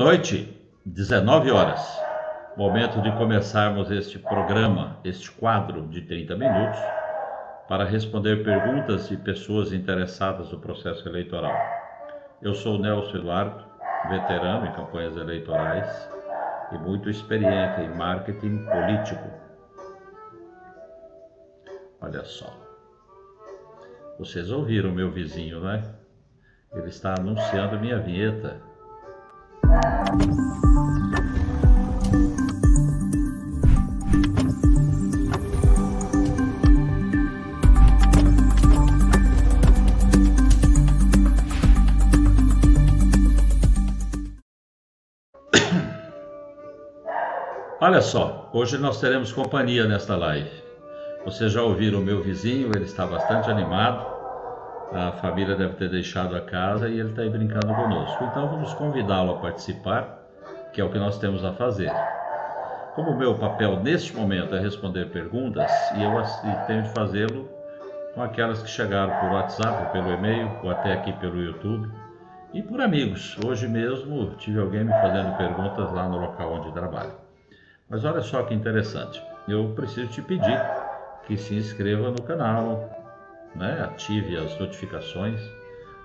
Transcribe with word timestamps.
Noite, 0.00 0.48
19 0.86 1.50
horas. 1.50 2.00
Momento 2.56 3.02
de 3.02 3.12
começarmos 3.18 3.90
este 3.90 4.18
programa, 4.18 4.96
este 5.04 5.30
quadro 5.30 5.86
de 5.88 6.00
30 6.00 6.36
minutos, 6.36 6.80
para 7.68 7.84
responder 7.84 8.42
perguntas 8.42 9.10
de 9.10 9.18
pessoas 9.18 9.74
interessadas 9.74 10.50
no 10.50 10.58
processo 10.58 11.06
eleitoral. 11.06 11.54
Eu 12.40 12.54
sou 12.54 12.78
Nelson 12.78 13.18
Eduardo, 13.18 13.62
veterano 14.08 14.68
em 14.68 14.72
campanhas 14.72 15.14
eleitorais 15.18 16.08
e 16.72 16.78
muito 16.78 17.10
experiente 17.10 17.82
em 17.82 17.94
marketing 17.94 18.64
político. 18.64 19.30
Olha 22.00 22.24
só. 22.24 22.50
Vocês 24.18 24.50
ouviram 24.50 24.92
meu 24.92 25.10
vizinho, 25.10 25.60
né? 25.60 25.82
Ele 26.72 26.88
está 26.88 27.16
anunciando 27.18 27.78
minha 27.78 27.98
vinheta. 27.98 28.69
Olha 47.82 48.02
só, 48.02 48.50
hoje 48.52 48.78
nós 48.78 49.00
teremos 49.00 49.32
companhia 49.32 49.86
nesta 49.86 50.14
live. 50.14 50.50
Vocês 51.24 51.50
já 51.50 51.62
ouviram 51.62 52.00
o 52.00 52.04
meu 52.04 52.22
vizinho, 52.22 52.70
ele 52.74 52.84
está 52.84 53.06
bastante 53.06 53.50
animado. 53.50 54.19
A 54.92 55.12
família 55.12 55.54
deve 55.54 55.74
ter 55.74 55.88
deixado 55.88 56.34
a 56.34 56.40
casa 56.40 56.88
e 56.88 56.98
ele 56.98 57.10
está 57.10 57.22
aí 57.22 57.30
brincando 57.30 57.72
conosco. 57.74 58.24
Então 58.24 58.48
vamos 58.48 58.74
convidá-lo 58.74 59.32
a 59.32 59.38
participar, 59.38 60.18
que 60.72 60.80
é 60.80 60.84
o 60.84 60.90
que 60.90 60.98
nós 60.98 61.18
temos 61.18 61.44
a 61.44 61.52
fazer. 61.52 61.92
Como 62.94 63.12
o 63.12 63.16
meu 63.16 63.36
papel 63.36 63.80
neste 63.80 64.14
momento 64.16 64.54
é 64.54 64.60
responder 64.60 65.10
perguntas, 65.10 65.70
e 65.96 66.02
eu 66.02 66.12
tenho 66.66 66.82
de 66.82 66.88
fazê-lo 66.90 67.48
com 68.14 68.22
aquelas 68.22 68.62
que 68.62 68.68
chegaram 68.68 69.16
por 69.20 69.30
WhatsApp, 69.30 69.92
pelo 69.92 70.10
e-mail, 70.10 70.50
ou 70.62 70.70
até 70.70 70.92
aqui 70.92 71.12
pelo 71.14 71.40
YouTube, 71.40 71.88
e 72.52 72.60
por 72.60 72.80
amigos. 72.80 73.38
Hoje 73.46 73.68
mesmo 73.68 74.34
tive 74.38 74.58
alguém 74.58 74.84
me 74.84 74.90
fazendo 74.90 75.36
perguntas 75.36 75.92
lá 75.92 76.08
no 76.08 76.18
local 76.18 76.54
onde 76.54 76.72
trabalho. 76.72 77.12
Mas 77.88 78.04
olha 78.04 78.20
só 78.22 78.42
que 78.42 78.52
interessante. 78.52 79.22
Eu 79.46 79.72
preciso 79.74 80.08
te 80.08 80.20
pedir 80.20 80.60
que 81.26 81.36
se 81.36 81.54
inscreva 81.54 82.10
no 82.10 82.22
canal, 82.22 82.99
né? 83.54 83.82
ative 83.82 84.36
as 84.36 84.58
notificações 84.58 85.40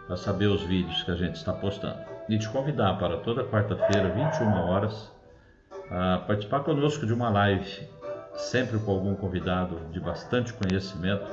para 0.07 0.15
saber 0.15 0.47
os 0.47 0.63
vídeos 0.63 1.03
que 1.03 1.11
a 1.11 1.15
gente 1.15 1.35
está 1.35 1.53
postando. 1.53 1.99
E 2.29 2.37
te 2.37 2.49
convidar 2.49 2.97
para 2.97 3.17
toda 3.17 3.43
quarta-feira, 3.43 4.09
21 4.09 4.69
horas, 4.69 5.11
a 5.89 6.19
participar 6.25 6.61
conosco 6.61 7.05
de 7.05 7.13
uma 7.13 7.29
live, 7.29 7.87
sempre 8.33 8.79
com 8.79 8.91
algum 8.91 9.15
convidado 9.15 9.79
de 9.91 9.99
bastante 9.99 10.53
conhecimento 10.53 11.27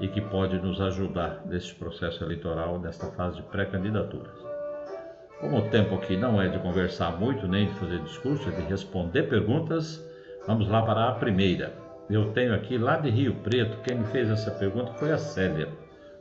e 0.00 0.08
que 0.08 0.20
pode 0.20 0.58
nos 0.58 0.80
ajudar 0.80 1.42
neste 1.44 1.74
processo 1.74 2.24
eleitoral, 2.24 2.78
nesta 2.78 3.06
fase 3.08 3.36
de 3.36 3.42
pré-candidaturas. 3.42 4.32
Como 5.40 5.58
o 5.58 5.68
tempo 5.70 5.94
aqui 5.94 6.16
não 6.16 6.40
é 6.40 6.48
de 6.48 6.58
conversar 6.58 7.18
muito, 7.18 7.48
nem 7.48 7.66
de 7.66 7.74
fazer 7.74 7.98
discurso, 8.00 8.48
é 8.48 8.52
de 8.52 8.62
responder 8.62 9.24
perguntas, 9.24 10.02
vamos 10.46 10.68
lá 10.68 10.82
para 10.82 11.08
a 11.08 11.12
primeira. 11.12 11.72
Eu 12.10 12.32
tenho 12.32 12.52
aqui 12.52 12.76
lá 12.76 12.96
de 12.96 13.08
Rio 13.08 13.36
Preto, 13.36 13.78
quem 13.84 13.98
me 13.98 14.04
fez 14.06 14.28
essa 14.28 14.50
pergunta 14.50 14.92
foi 14.94 15.12
a 15.12 15.16
Célia. 15.16 15.68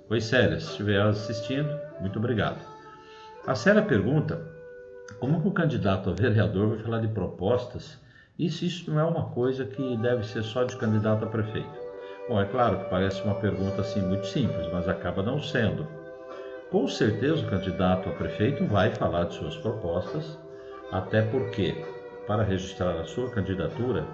Oi 0.07 0.21
Célia, 0.21 0.59
se 0.59 0.67
estiver 0.67 1.01
assistindo, 1.01 1.67
muito 1.99 2.19
obrigado. 2.19 2.59
A 3.47 3.55
Célia 3.55 3.81
pergunta 3.81 4.39
como 5.19 5.41
que 5.41 5.47
o 5.47 5.51
candidato 5.51 6.11
a 6.11 6.13
vereador 6.13 6.69
vai 6.69 6.77
falar 6.77 6.99
de 6.99 7.07
propostas 7.07 7.99
e 8.37 8.51
se 8.51 8.67
isso 8.67 8.91
não 8.91 8.99
é 8.99 9.03
uma 9.03 9.31
coisa 9.31 9.65
que 9.65 9.97
deve 9.97 10.23
ser 10.27 10.43
só 10.43 10.63
de 10.63 10.77
candidato 10.77 11.25
a 11.25 11.27
prefeito. 11.27 11.79
Bom, 12.29 12.39
é 12.39 12.45
claro 12.45 12.77
que 12.77 12.89
parece 12.91 13.23
uma 13.23 13.35
pergunta 13.35 13.81
assim 13.81 14.01
muito 14.01 14.27
simples, 14.27 14.71
mas 14.71 14.87
acaba 14.87 15.23
não 15.23 15.41
sendo 15.41 15.87
com 16.69 16.87
certeza 16.87 17.43
o 17.43 17.49
candidato 17.49 18.09
a 18.09 18.11
prefeito 18.11 18.63
vai 18.65 18.91
falar 18.91 19.23
de 19.23 19.33
suas 19.33 19.57
propostas, 19.57 20.37
até 20.91 21.23
porque, 21.23 21.83
para 22.27 22.43
registrar 22.43 22.91
a 22.91 23.05
sua 23.05 23.31
candidatura, 23.31 24.05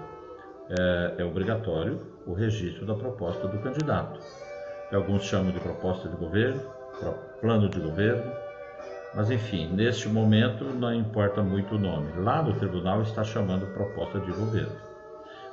é, 0.70 1.14
é 1.18 1.24
obrigatório 1.24 2.00
o 2.26 2.32
registro 2.32 2.86
da 2.86 2.94
proposta 2.94 3.46
do 3.48 3.58
candidato. 3.58 4.20
Alguns 4.92 5.24
chamam 5.24 5.52
de 5.52 5.60
proposta 5.60 6.08
de 6.08 6.16
governo, 6.16 6.60
plano 7.40 7.68
de 7.68 7.80
governo, 7.80 8.32
mas 9.14 9.30
enfim, 9.30 9.68
neste 9.72 10.08
momento 10.08 10.64
não 10.64 10.94
importa 10.94 11.42
muito 11.42 11.74
o 11.74 11.78
nome. 11.78 12.12
Lá 12.20 12.42
no 12.42 12.54
tribunal 12.54 13.02
está 13.02 13.24
chamando 13.24 13.72
proposta 13.74 14.20
de 14.20 14.30
governo. 14.32 14.76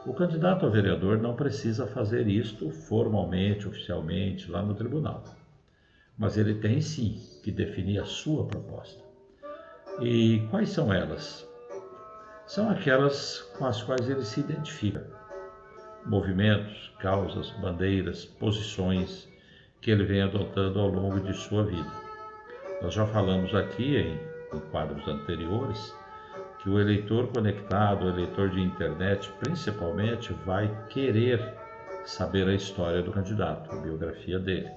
O 0.05 0.13
candidato 0.13 0.65
a 0.65 0.69
vereador 0.69 1.17
não 1.17 1.35
precisa 1.35 1.87
fazer 1.87 2.27
isto 2.27 2.69
formalmente, 2.69 3.67
oficialmente, 3.67 4.51
lá 4.51 4.61
no 4.61 4.73
tribunal 4.75 5.23
mas 6.17 6.37
ele 6.37 6.55
tem 6.55 6.79
sim 6.81 7.19
que 7.43 7.51
definir 7.51 7.99
a 7.99 8.05
sua 8.05 8.45
proposta. 8.45 9.03
E 10.01 10.45
quais 10.49 10.69
são 10.69 10.93
elas? 10.93 11.47
São 12.45 12.69
aquelas 12.69 13.39
com 13.57 13.65
as 13.65 13.81
quais 13.81 14.09
ele 14.09 14.23
se 14.23 14.41
identifica. 14.41 15.05
Movimentos, 16.05 16.91
causas, 16.99 17.49
bandeiras, 17.61 18.25
posições 18.25 19.29
que 19.81 19.91
ele 19.91 20.03
vem 20.03 20.21
adotando 20.21 20.79
ao 20.79 20.89
longo 20.89 21.19
de 21.21 21.33
sua 21.33 21.63
vida. 21.63 21.91
Nós 22.81 22.93
já 22.93 23.05
falamos 23.05 23.55
aqui 23.55 23.95
em, 23.95 24.19
em 24.53 24.59
quadros 24.71 25.07
anteriores 25.07 25.95
que 26.59 26.69
o 26.69 26.79
eleitor 26.79 27.27
conectado, 27.27 28.05
o 28.05 28.09
eleitor 28.09 28.49
de 28.49 28.61
internet, 28.61 29.31
principalmente, 29.39 30.33
vai 30.45 30.69
querer 30.89 31.53
saber 32.05 32.47
a 32.47 32.53
história 32.53 33.01
do 33.01 33.11
candidato, 33.11 33.71
a 33.71 33.79
biografia 33.79 34.39
dele. 34.39 34.69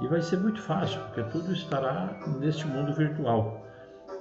E 0.00 0.08
vai 0.08 0.20
ser 0.20 0.38
muito 0.38 0.60
fácil, 0.60 1.00
porque 1.02 1.22
tudo 1.24 1.52
estará 1.52 2.18
neste 2.40 2.66
mundo 2.66 2.92
virtual. 2.92 3.63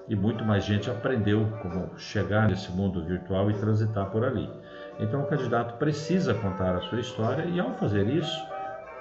E 0.08 0.16
muito 0.16 0.44
mais 0.44 0.66
gente 0.66 0.90
aprendeu 0.90 1.48
como 1.62 1.98
chegar 1.98 2.48
nesse 2.48 2.72
mundo 2.72 3.04
virtual 3.04 3.50
e 3.50 3.54
transitar 3.54 4.10
por 4.10 4.24
ali. 4.24 4.50
Então 5.00 5.22
o 5.22 5.28
candidato 5.28 5.78
precisa 5.78 6.34
contar 6.34 6.76
a 6.76 6.82
sua 6.82 7.00
história 7.00 7.46
e 7.46 7.60
ao 7.60 7.74
fazer 7.76 8.08
isso, 8.08 8.46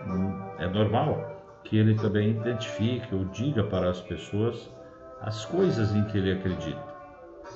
hum, 0.07 0.41
é 0.59 0.69
normal 0.69 1.61
que 1.65 1.77
ele 1.77 1.95
também 1.97 2.31
identifique 2.31 3.15
ou 3.15 3.25
diga 3.27 3.65
para 3.65 3.91
as 3.91 4.01
pessoas 4.01 4.71
as 5.21 5.45
coisas 5.45 5.95
em 5.95 6.05
que 6.05 6.19
ele 6.19 6.33
acredita 6.33 6.93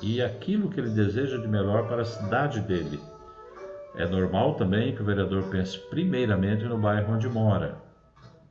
e 0.03 0.23
aquilo 0.23 0.69
que 0.69 0.79
ele 0.79 0.91
deseja 0.91 1.39
de 1.39 1.49
melhor 1.49 1.87
para 1.89 2.03
a 2.03 2.05
cidade 2.05 2.61
dele. 2.61 3.01
É 3.97 4.07
normal 4.07 4.55
também 4.55 4.95
que 4.95 5.03
o 5.03 5.05
vereador 5.05 5.45
pense 5.45 5.79
primeiramente 5.89 6.65
no 6.65 6.79
bairro 6.79 7.15
onde 7.15 7.29
mora, 7.29 7.77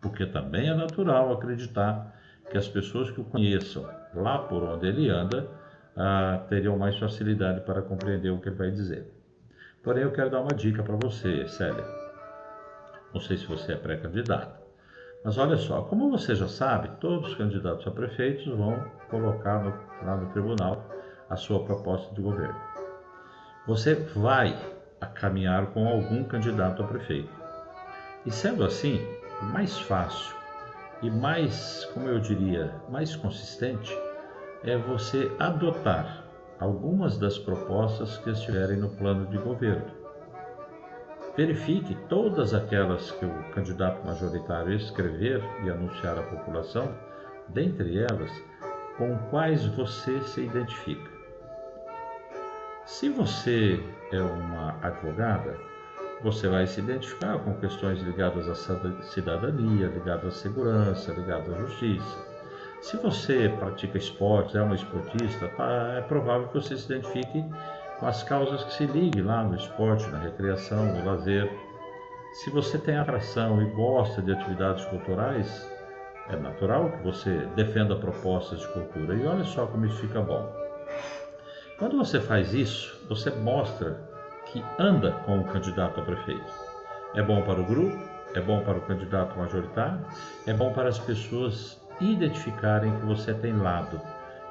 porque 0.01 0.25
também 0.25 0.69
é 0.69 0.73
natural 0.73 1.31
acreditar 1.31 2.13
que 2.49 2.57
as 2.57 2.67
pessoas 2.67 3.11
que 3.11 3.21
o 3.21 3.23
conheçam 3.23 3.87
lá 4.13 4.39
por 4.39 4.63
onde 4.63 4.87
ele 4.87 5.09
anda 5.09 5.47
ah, 5.95 6.43
teriam 6.49 6.77
mais 6.77 6.97
facilidade 6.97 7.61
para 7.61 7.81
compreender 7.81 8.29
o 8.29 8.39
que 8.39 8.49
ele 8.49 8.55
vai 8.55 8.71
dizer. 8.71 9.11
Porém, 9.83 10.03
eu 10.03 10.11
quero 10.11 10.29
dar 10.29 10.41
uma 10.41 10.53
dica 10.53 10.83
para 10.83 10.95
você, 10.95 11.47
Célia. 11.47 11.83
Não 13.13 13.21
sei 13.21 13.37
se 13.37 13.45
você 13.45 13.73
é 13.73 13.75
pré-candidato, 13.75 14.59
mas 15.23 15.37
olha 15.37 15.57
só, 15.57 15.81
como 15.83 16.11
você 16.11 16.35
já 16.35 16.47
sabe, 16.47 16.89
todos 16.99 17.29
os 17.29 17.35
candidatos 17.35 17.87
a 17.87 17.91
prefeitos 17.91 18.45
vão 18.45 18.83
colocar 19.09 19.63
no, 19.63 19.73
lá 20.05 20.17
no 20.17 20.29
tribunal 20.31 20.85
a 21.29 21.35
sua 21.35 21.63
proposta 21.63 22.13
de 22.13 22.21
governo. 22.21 22.59
Você 23.67 23.95
vai 24.15 24.55
caminhar 25.15 25.67
com 25.67 25.87
algum 25.87 26.23
candidato 26.23 26.83
a 26.83 26.87
prefeito. 26.87 27.29
E 28.25 28.31
sendo 28.31 28.63
assim, 28.63 28.99
mais 29.53 29.77
fácil 29.79 30.34
e 31.05 31.11
mais, 31.11 31.85
como 31.93 32.09
eu 32.09 32.19
diria, 32.19 32.73
mais 32.89 33.15
consistente 33.15 33.95
é 34.63 34.75
você 34.75 35.31
adotar 35.37 36.25
algumas 36.59 37.19
das 37.19 37.37
propostas 37.37 38.17
que 38.17 38.31
estiverem 38.31 38.77
no 38.77 38.89
plano 38.89 39.27
de 39.27 39.37
governo. 39.37 39.85
Verifique 41.37 41.93
todas 42.09 42.55
aquelas 42.55 43.11
que 43.11 43.25
o 43.25 43.51
candidato 43.51 44.03
majoritário 44.03 44.73
escrever 44.73 45.43
e 45.63 45.69
anunciar 45.69 46.17
à 46.17 46.23
população, 46.23 46.91
dentre 47.49 47.99
elas, 47.99 48.31
com 48.97 49.15
quais 49.29 49.63
você 49.63 50.19
se 50.21 50.41
identifica. 50.41 51.11
Se 52.83 53.09
você 53.09 53.79
é 54.11 54.21
uma 54.21 54.79
advogada, 54.81 55.55
você 56.21 56.47
vai 56.47 56.65
se 56.65 56.79
identificar 56.79 57.37
com 57.39 57.53
questões 57.55 58.01
ligadas 58.01 58.47
à 58.47 58.55
cidadania, 59.03 59.87
ligadas 59.87 60.25
à 60.25 60.31
segurança, 60.31 61.11
ligadas 61.13 61.53
à 61.53 61.57
justiça. 61.57 62.35
Se 62.81 62.97
você 62.97 63.49
pratica 63.57 63.97
esportes, 63.97 64.55
é 64.55 64.61
uma 64.61 64.75
esportista, 64.75 65.47
tá, 65.49 65.95
é 65.97 66.01
provável 66.01 66.47
que 66.47 66.53
você 66.53 66.77
se 66.77 66.85
identifique 66.85 67.43
com 67.99 68.07
as 68.07 68.23
causas 68.23 68.63
que 68.63 68.73
se 68.73 68.85
liguem 68.85 69.23
lá 69.23 69.43
no 69.43 69.55
esporte, 69.55 70.07
na 70.09 70.19
recreação, 70.19 70.85
no 70.85 71.05
lazer. 71.05 71.49
Se 72.33 72.49
você 72.49 72.77
tem 72.77 72.97
atração 72.97 73.61
e 73.61 73.65
gosta 73.71 74.21
de 74.21 74.31
atividades 74.31 74.85
culturais, 74.85 75.69
é 76.29 76.35
natural 76.35 76.91
que 76.91 77.03
você 77.03 77.47
defenda 77.55 77.95
propostas 77.95 78.59
de 78.59 78.67
cultura. 78.69 79.15
E 79.15 79.25
olha 79.25 79.43
só 79.45 79.65
como 79.65 79.85
isso 79.85 79.97
fica 79.97 80.21
bom. 80.21 80.51
Quando 81.79 81.97
você 81.97 82.19
faz 82.19 82.53
isso, 82.53 83.05
você 83.07 83.29
mostra 83.29 83.99
que 84.55 84.63
anda 84.79 85.11
com 85.25 85.39
o 85.39 85.43
candidato 85.43 85.99
a 85.99 86.03
prefeito. 86.03 86.53
É 87.13 87.21
bom 87.21 87.41
para 87.41 87.59
o 87.59 87.65
grupo, 87.65 87.97
é 88.33 88.39
bom 88.39 88.63
para 88.63 88.77
o 88.77 88.81
candidato 88.81 89.37
majoritário, 89.37 89.99
é 90.47 90.53
bom 90.53 90.71
para 90.71 90.87
as 90.87 90.97
pessoas 90.97 91.85
identificarem 91.99 92.97
que 92.97 93.05
você 93.05 93.33
tem 93.33 93.57
lado, 93.57 93.99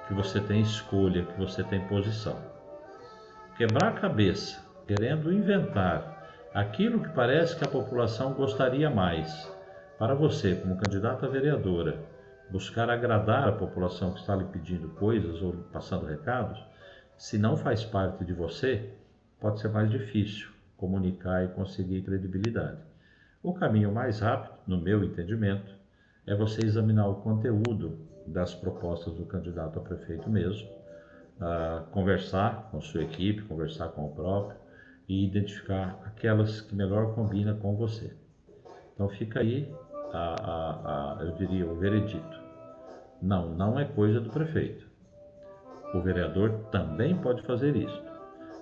que 0.06 0.12
você 0.12 0.41
tem 0.41 0.61
escolha, 0.61 1.25
que 1.25 1.39
você 1.39 1.65
tem 1.65 1.81
posição. 1.89 2.37
Quebrar 3.56 3.89
a 3.89 4.01
cabeça, 4.01 4.62
querendo 4.87 5.33
inventar 5.33 6.29
aquilo 6.53 7.00
que 7.00 7.09
parece 7.09 7.57
que 7.57 7.65
a 7.65 7.69
população 7.69 8.35
gostaria 8.35 8.91
mais, 8.91 9.50
para 9.99 10.15
você, 10.15 10.55
como 10.55 10.77
candidata 10.77 11.25
a 11.25 11.31
vereadora, 11.31 11.99
buscar 12.50 12.91
agradar 12.91 13.49
a 13.49 13.53
população 13.53 14.12
que 14.12 14.21
está 14.21 14.37
lhe 14.37 14.45
pedindo 14.45 14.91
coisas 14.91 15.41
ou 15.41 15.55
passando 15.73 16.05
recados, 16.05 16.62
se 17.17 17.39
não 17.39 17.57
faz 17.57 17.85
parte 17.85 18.23
de 18.23 18.35
você, 18.35 18.93
pode 19.44 19.61
ser 19.61 19.69
mais 19.69 19.91
difícil 19.91 20.49
comunicar 20.75 21.44
e 21.44 21.49
conseguir 21.49 22.00
credibilidade. 22.00 22.79
O 23.43 23.52
caminho 23.52 23.93
mais 23.93 24.20
rápido, 24.20 24.55
no 24.67 24.81
meu 24.81 25.05
entendimento, 25.05 25.70
é 26.26 26.35
você 26.35 26.64
examinar 26.64 27.06
o 27.08 27.17
conteúdo 27.17 27.99
das 28.26 28.55
propostas 28.55 29.12
do 29.12 29.26
candidato 29.26 29.79
a 29.79 29.82
prefeito 29.82 30.31
mesmo, 30.31 30.67
uh, 31.37 31.85
conversar 31.91 32.70
com 32.70 32.81
sua 32.81 33.02
equipe, 33.02 33.43
conversar 33.43 33.88
com 33.88 34.06
o 34.06 34.14
próprio 34.14 34.56
e 35.06 35.26
identificar 35.26 36.00
aquelas 36.06 36.62
que 36.62 36.75
melhor 36.75 37.14
combinam 37.14 37.58
com 37.58 37.76
você. 37.76 38.17
Então 38.94 39.11
fica 39.11 39.40
aí, 39.40 39.70
a, 40.11 40.19
a, 40.19 41.19
a, 41.19 41.23
eu 41.23 41.32
diria, 41.32 41.67
o 41.67 41.75
veredito. 41.75 42.40
Não, 43.20 43.55
não 43.55 43.79
é 43.79 43.85
coisa 43.85 44.23
do 44.23 44.31
prefeito. 44.31 44.88
O 45.93 46.00
vereador 46.00 46.64
também 46.70 47.14
pode 47.14 47.43
fazer 47.43 47.76
isso. 47.76 48.04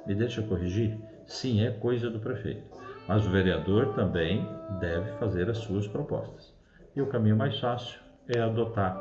Me 0.07 0.15
deixa 0.15 0.43
corrigir? 0.43 0.99
Sim, 1.27 1.65
é 1.65 1.71
coisa 1.71 2.11
do 2.11 2.19
prefeito. 2.19 2.63
Mas 3.09 3.27
o 3.27 3.31
vereador 3.31 3.95
também 3.95 4.49
deve 4.81 5.13
fazer 5.13 5.49
as 5.49 5.59
suas 5.59 5.87
propostas. 5.87 6.53
E 6.95 7.01
o 7.01 7.07
caminho 7.07 7.37
mais 7.37 7.59
fácil 7.59 8.01
é 8.29 8.41
adotar 8.41 8.97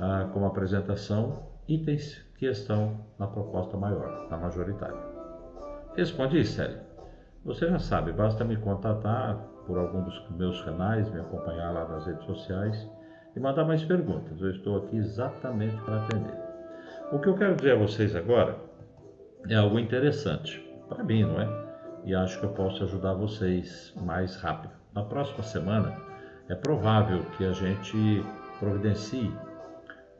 ah, 0.00 0.28
como 0.32 0.46
apresentação 0.46 1.42
itens 1.68 2.24
que 2.36 2.46
estão 2.46 3.00
na 3.18 3.26
proposta 3.26 3.76
maior, 3.76 4.28
na 4.30 4.36
majoritária. 4.36 4.98
Responde 5.96 6.40
isso, 6.40 6.54
Célio. 6.54 6.80
Você 7.44 7.68
já 7.68 7.78
sabe, 7.78 8.12
basta 8.12 8.44
me 8.44 8.56
contatar 8.56 9.36
por 9.66 9.78
algum 9.78 10.02
dos 10.02 10.30
meus 10.30 10.60
canais, 10.62 11.10
me 11.10 11.20
acompanhar 11.20 11.72
lá 11.72 11.86
nas 11.86 12.06
redes 12.06 12.24
sociais 12.24 12.90
e 13.36 13.40
mandar 13.40 13.64
mais 13.64 13.84
perguntas. 13.84 14.40
Eu 14.40 14.50
estou 14.50 14.78
aqui 14.78 14.96
exatamente 14.96 15.76
para 15.82 16.04
atender. 16.04 16.34
O 17.12 17.18
que 17.18 17.28
eu 17.28 17.36
quero 17.36 17.56
dizer 17.56 17.72
a 17.72 17.78
vocês 17.78 18.16
agora 18.16 18.56
é 19.48 19.54
algo 19.56 19.78
interessante 19.78 20.58
para 20.88 21.02
mim, 21.02 21.22
não 21.22 21.40
é? 21.40 21.64
E 22.04 22.14
acho 22.14 22.38
que 22.38 22.46
eu 22.46 22.50
posso 22.50 22.84
ajudar 22.84 23.14
vocês 23.14 23.92
mais 23.96 24.36
rápido. 24.36 24.74
Na 24.94 25.02
próxima 25.02 25.42
semana 25.42 25.96
é 26.48 26.54
provável 26.54 27.24
que 27.36 27.44
a 27.44 27.52
gente 27.52 28.24
providencie 28.58 29.32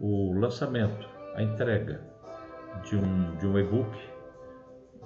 o 0.01 0.33
lançamento, 0.39 1.09
a 1.35 1.43
entrega 1.43 2.01
de 2.85 2.97
um, 2.97 3.37
de 3.37 3.47
um 3.47 3.59
e-book 3.59 3.97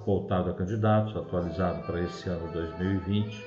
voltado 0.05 0.49
a 0.49 0.53
candidatos, 0.53 1.15
atualizado 1.15 1.83
para 1.83 1.99
esse 2.01 2.29
ano 2.29 2.51
2020, 2.51 3.45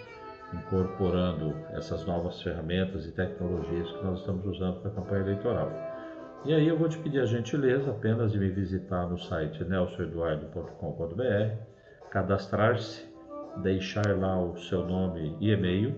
incorporando 0.53 1.57
essas 1.71 2.05
novas 2.05 2.41
ferramentas 2.43 3.07
e 3.07 3.13
tecnologias 3.13 3.91
que 3.91 4.05
nós 4.05 4.21
estamos 4.21 4.47
usando 4.47 4.81
para 4.81 4.91
a 4.91 4.95
campanha 4.95 5.23
eleitoral. 5.23 5.92
E 6.45 6.53
aí 6.53 6.67
eu 6.67 6.77
vou 6.77 6.89
te 6.89 6.99
pedir 6.99 7.21
a 7.21 7.25
gentileza 7.25 7.89
apenas 7.93 8.33
de 8.33 8.39
me 8.39 8.51
visitar 8.51 9.09
no 9.09 9.17
site 9.17 9.63
nelsoeduardo.com.br, 9.65 11.57
cadastrar-se, 12.11 13.07
deixar 13.63 14.19
lá 14.19 14.43
o 14.43 14.57
seu 14.57 14.85
nome 14.85 15.37
e 15.39 15.53
e-mail, 15.53 15.95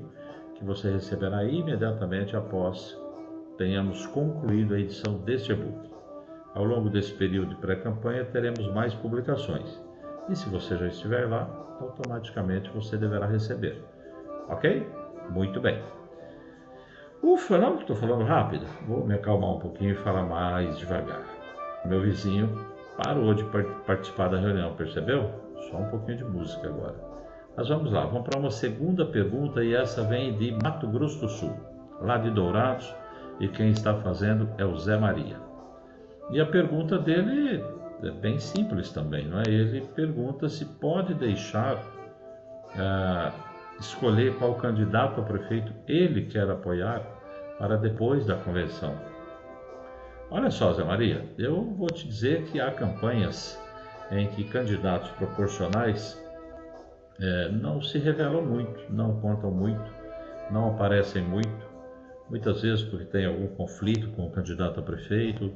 que 0.54 0.62
você 0.62 0.90
receberá 0.90 1.44
imediatamente 1.44 2.36
após 2.36 2.94
tenhamos 3.56 4.04
concluído 4.08 4.74
a 4.74 4.80
edição 4.80 5.16
deste 5.20 5.52
e-book. 5.52 5.90
Ao 6.54 6.62
longo 6.62 6.90
desse 6.90 7.14
período 7.14 7.54
de 7.54 7.56
pré-campanha 7.62 8.26
teremos 8.26 8.70
mais 8.70 8.92
publicações. 8.94 9.82
E 10.28 10.36
se 10.36 10.46
você 10.50 10.76
já 10.76 10.88
estiver 10.88 11.26
lá, 11.26 11.48
automaticamente 11.80 12.68
você 12.70 12.98
deverá 12.98 13.26
receber. 13.26 13.82
Ok? 14.48 14.86
Muito 15.30 15.58
bem. 15.58 15.82
Ufa, 17.24 17.56
não, 17.56 17.76
estou 17.76 17.96
falando 17.96 18.22
rápido. 18.22 18.66
Vou 18.86 19.06
me 19.06 19.14
acalmar 19.14 19.52
um 19.52 19.58
pouquinho 19.58 19.92
e 19.92 19.96
falar 19.96 20.24
mais 20.24 20.76
devagar. 20.76 21.22
Meu 21.86 22.02
vizinho 22.02 22.50
parou 23.02 23.32
de 23.32 23.42
participar 23.86 24.28
da 24.28 24.38
reunião, 24.38 24.74
percebeu? 24.76 25.30
Só 25.70 25.78
um 25.78 25.88
pouquinho 25.88 26.18
de 26.18 26.24
música 26.24 26.68
agora. 26.68 26.94
Mas 27.56 27.70
vamos 27.70 27.90
lá, 27.90 28.04
vamos 28.04 28.28
para 28.28 28.38
uma 28.38 28.50
segunda 28.50 29.06
pergunta 29.06 29.64
e 29.64 29.74
essa 29.74 30.02
vem 30.02 30.36
de 30.36 30.52
Mato 30.62 30.86
Grosso 30.86 31.18
do 31.20 31.28
Sul, 31.30 31.56
lá 32.02 32.18
de 32.18 32.30
Dourados, 32.30 32.94
e 33.40 33.48
quem 33.48 33.70
está 33.70 33.94
fazendo 33.94 34.50
é 34.58 34.64
o 34.66 34.76
Zé 34.76 34.98
Maria. 34.98 35.38
E 36.30 36.38
a 36.38 36.44
pergunta 36.44 36.98
dele 36.98 37.64
é 38.02 38.10
bem 38.10 38.38
simples 38.38 38.92
também, 38.92 39.26
não 39.26 39.40
é? 39.40 39.44
Ele 39.48 39.80
pergunta 39.94 40.46
se 40.46 40.66
pode 40.66 41.14
deixar 41.14 41.82
ah, 42.76 43.32
escolher 43.80 44.34
qual 44.36 44.54
candidato 44.54 45.20
a 45.20 45.24
prefeito 45.24 45.72
ele 45.86 46.26
quer 46.26 46.48
apoiar 46.48 47.02
para 47.58 47.76
depois 47.76 48.26
da 48.26 48.36
convenção. 48.36 48.94
Olha 50.30 50.50
só, 50.50 50.72
Zé 50.72 50.82
Maria, 50.82 51.24
eu 51.38 51.62
vou 51.62 51.88
te 51.88 52.08
dizer 52.08 52.44
que 52.44 52.60
há 52.60 52.70
campanhas 52.70 53.60
em 54.10 54.28
que 54.28 54.44
candidatos 54.44 55.10
proporcionais 55.12 56.20
é, 57.20 57.48
não 57.50 57.80
se 57.80 57.98
revelam 57.98 58.44
muito, 58.44 58.92
não 58.92 59.20
contam 59.20 59.50
muito, 59.50 59.84
não 60.50 60.70
aparecem 60.70 61.22
muito, 61.22 61.66
muitas 62.28 62.62
vezes 62.62 62.84
porque 62.84 63.04
tem 63.04 63.26
algum 63.26 63.48
conflito 63.48 64.08
com 64.10 64.26
o 64.26 64.30
candidato 64.30 64.80
a 64.80 64.82
prefeito, 64.82 65.52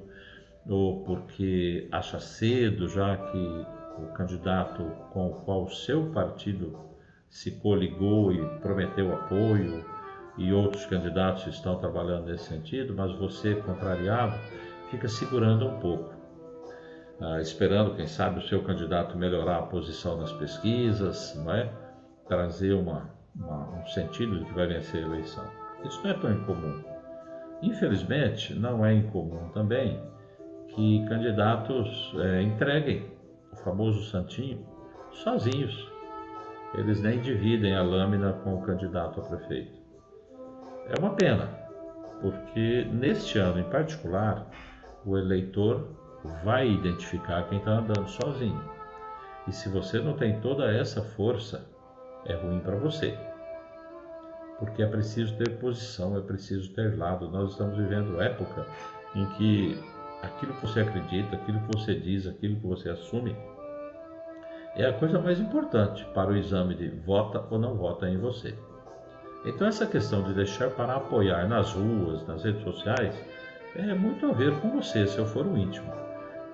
ou 0.69 1.03
porque 1.03 1.89
acha 1.91 2.21
cedo, 2.21 2.89
já 2.89 3.17
que 3.17 3.67
o 3.99 4.13
candidato 4.15 4.85
com 5.13 5.29
o 5.29 5.35
qual 5.41 5.65
o 5.65 5.71
seu 5.71 6.11
partido 6.11 6.88
se 7.29 7.53
coligou 7.53 8.33
e 8.33 8.45
prometeu 8.61 9.13
apoio 9.15 9.85
e 10.37 10.53
outros 10.53 10.87
candidatos 10.87 11.47
estão 11.47 11.77
trabalhando 11.77 12.27
nesse 12.27 12.45
sentido, 12.45 12.95
mas 12.95 13.13
você, 13.13 13.57
contrariado, 13.57 14.35
fica 14.91 15.09
segurando 15.09 15.67
um 15.67 15.79
pouco, 15.81 16.15
ah, 17.21 17.41
esperando, 17.41 17.97
quem 17.97 18.07
sabe, 18.07 18.39
o 18.39 18.49
seu 18.49 18.63
candidato 18.63 19.19
melhorar 19.19 19.59
a 19.59 19.63
posição 19.63 20.17
nas 20.17 20.33
pesquisas, 20.33 21.35
não 21.37 21.53
é? 21.53 21.71
trazer 22.29 22.75
uma, 22.75 23.11
uma, 23.35 23.81
um 23.81 23.87
sentido 23.87 24.39
de 24.39 24.45
que 24.45 24.53
vai 24.53 24.67
vencer 24.67 25.03
a 25.03 25.07
eleição. 25.09 25.45
Isso 25.85 26.01
não 26.05 26.11
é 26.11 26.15
tão 26.15 26.33
incomum. 26.33 26.85
Infelizmente, 27.63 28.55
não 28.55 28.85
é 28.85 28.95
incomum 28.95 29.49
também 29.49 30.01
que 30.69 31.05
candidatos 31.09 32.15
é, 32.21 32.43
entreguem 32.43 33.11
o 33.53 33.57
famoso 33.57 34.05
santinho 34.05 34.65
sozinhos. 35.11 35.91
Eles 36.75 37.01
nem 37.01 37.21
dividem 37.21 37.75
a 37.75 37.83
lâmina 37.83 38.33
com 38.45 38.55
o 38.55 38.63
candidato 38.63 39.21
a 39.21 39.25
prefeito. 39.25 39.79
É 40.89 40.99
uma 40.99 41.15
pena, 41.15 41.49
porque 42.21 42.87
neste 42.93 43.39
ano 43.39 43.61
em 43.61 43.71
particular, 43.71 44.47
o 45.05 45.17
eleitor 45.17 45.89
vai 46.45 46.69
identificar 46.69 47.49
quem 47.49 47.59
está 47.59 47.73
andando 47.73 48.09
sozinho. 48.09 48.63
E 49.47 49.53
se 49.53 49.69
você 49.69 49.99
não 49.99 50.15
tem 50.15 50.41
toda 50.41 50.71
essa 50.71 51.03
força, 51.03 51.67
é 52.27 52.35
ruim 52.35 52.61
para 52.61 52.77
você. 52.77 53.17
Porque 54.59 54.83
é 54.83 54.87
preciso 54.87 55.37
ter 55.37 55.59
posição, 55.59 56.17
é 56.17 56.21
preciso 56.21 56.73
ter 56.75 56.99
lado. 56.99 57.31
Nós 57.31 57.53
estamos 57.53 57.77
vivendo 57.77 58.21
época 58.21 58.67
em 59.15 59.25
que 59.37 59.79
aquilo 60.23 60.53
que 60.55 60.67
você 60.67 60.81
acredita, 60.81 61.37
aquilo 61.37 61.61
que 61.61 61.79
você 61.79 61.95
diz, 61.95 62.27
aquilo 62.27 62.57
que 62.57 62.67
você 62.67 62.91
assume, 62.91 63.37
é 64.79 64.87
a 64.87 64.93
coisa 64.93 65.19
mais 65.19 65.41
importante 65.41 66.05
para 66.15 66.31
o 66.31 66.37
exame 66.37 66.75
de 66.75 66.89
vota 66.89 67.45
ou 67.51 67.59
não 67.59 67.75
vota 67.75 68.09
em 68.09 68.17
você. 68.17 68.55
Então, 69.45 69.67
essa 69.67 69.87
questão 69.87 70.23
de 70.23 70.33
deixar 70.33 70.71
para 70.71 70.95
apoiar 70.95 71.49
nas 71.49 71.73
ruas, 71.73 72.25
nas 72.27 72.45
redes 72.45 72.63
sociais, 72.63 73.15
é 73.75 73.93
muito 73.93 74.27
a 74.27 74.33
ver 74.33 74.55
com 74.61 74.71
você, 74.71 75.07
se 75.07 75.19
eu 75.19 75.27
for 75.27 75.47
o 75.47 75.57
íntimo. 75.57 75.93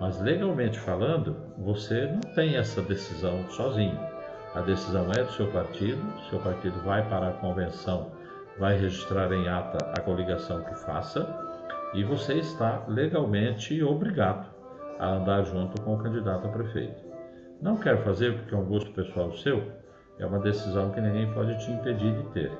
Mas, 0.01 0.21
legalmente 0.21 0.79
falando, 0.79 1.37
você 1.59 2.07
não 2.07 2.21
tem 2.35 2.57
essa 2.57 2.81
decisão 2.83 3.45
sozinho. 3.51 3.99
A 4.55 4.61
decisão 4.61 5.11
é 5.13 5.23
do 5.23 5.33
seu 5.33 5.51
partido, 5.51 6.01
seu 6.31 6.39
partido 6.39 6.79
vai 6.83 7.07
para 7.09 7.29
a 7.29 7.33
convenção, 7.33 8.11
vai 8.59 8.79
registrar 8.79 9.33
em 9.33 9.49
ata 9.49 9.93
a 9.97 10.01
coligação 10.01 10.63
que 10.63 10.75
faça, 10.77 11.27
e 11.93 12.03
você 12.05 12.35
está 12.35 12.85
legalmente 12.89 13.83
obrigado 13.83 14.49
a 14.99 15.15
andar 15.15 15.43
junto 15.45 15.81
com 15.83 15.95
o 15.95 15.99
candidato 15.99 16.47
a 16.47 16.51
prefeito. 16.51 17.04
Não 17.61 17.77
quer 17.77 18.03
fazer 18.05 18.37
porque 18.39 18.55
é 18.55 18.59
um 18.59 18.65
gosto 18.65 18.91
pessoal 18.93 19.33
seu, 19.33 19.63
é 20.19 20.27
uma 20.27 20.39
decisão 20.39 20.91
que 20.91 21.01
ninguém 21.01 21.33
pode 21.33 21.59
te 21.65 21.71
impedir 21.71 22.15
de 22.15 22.23
ter 22.31 22.53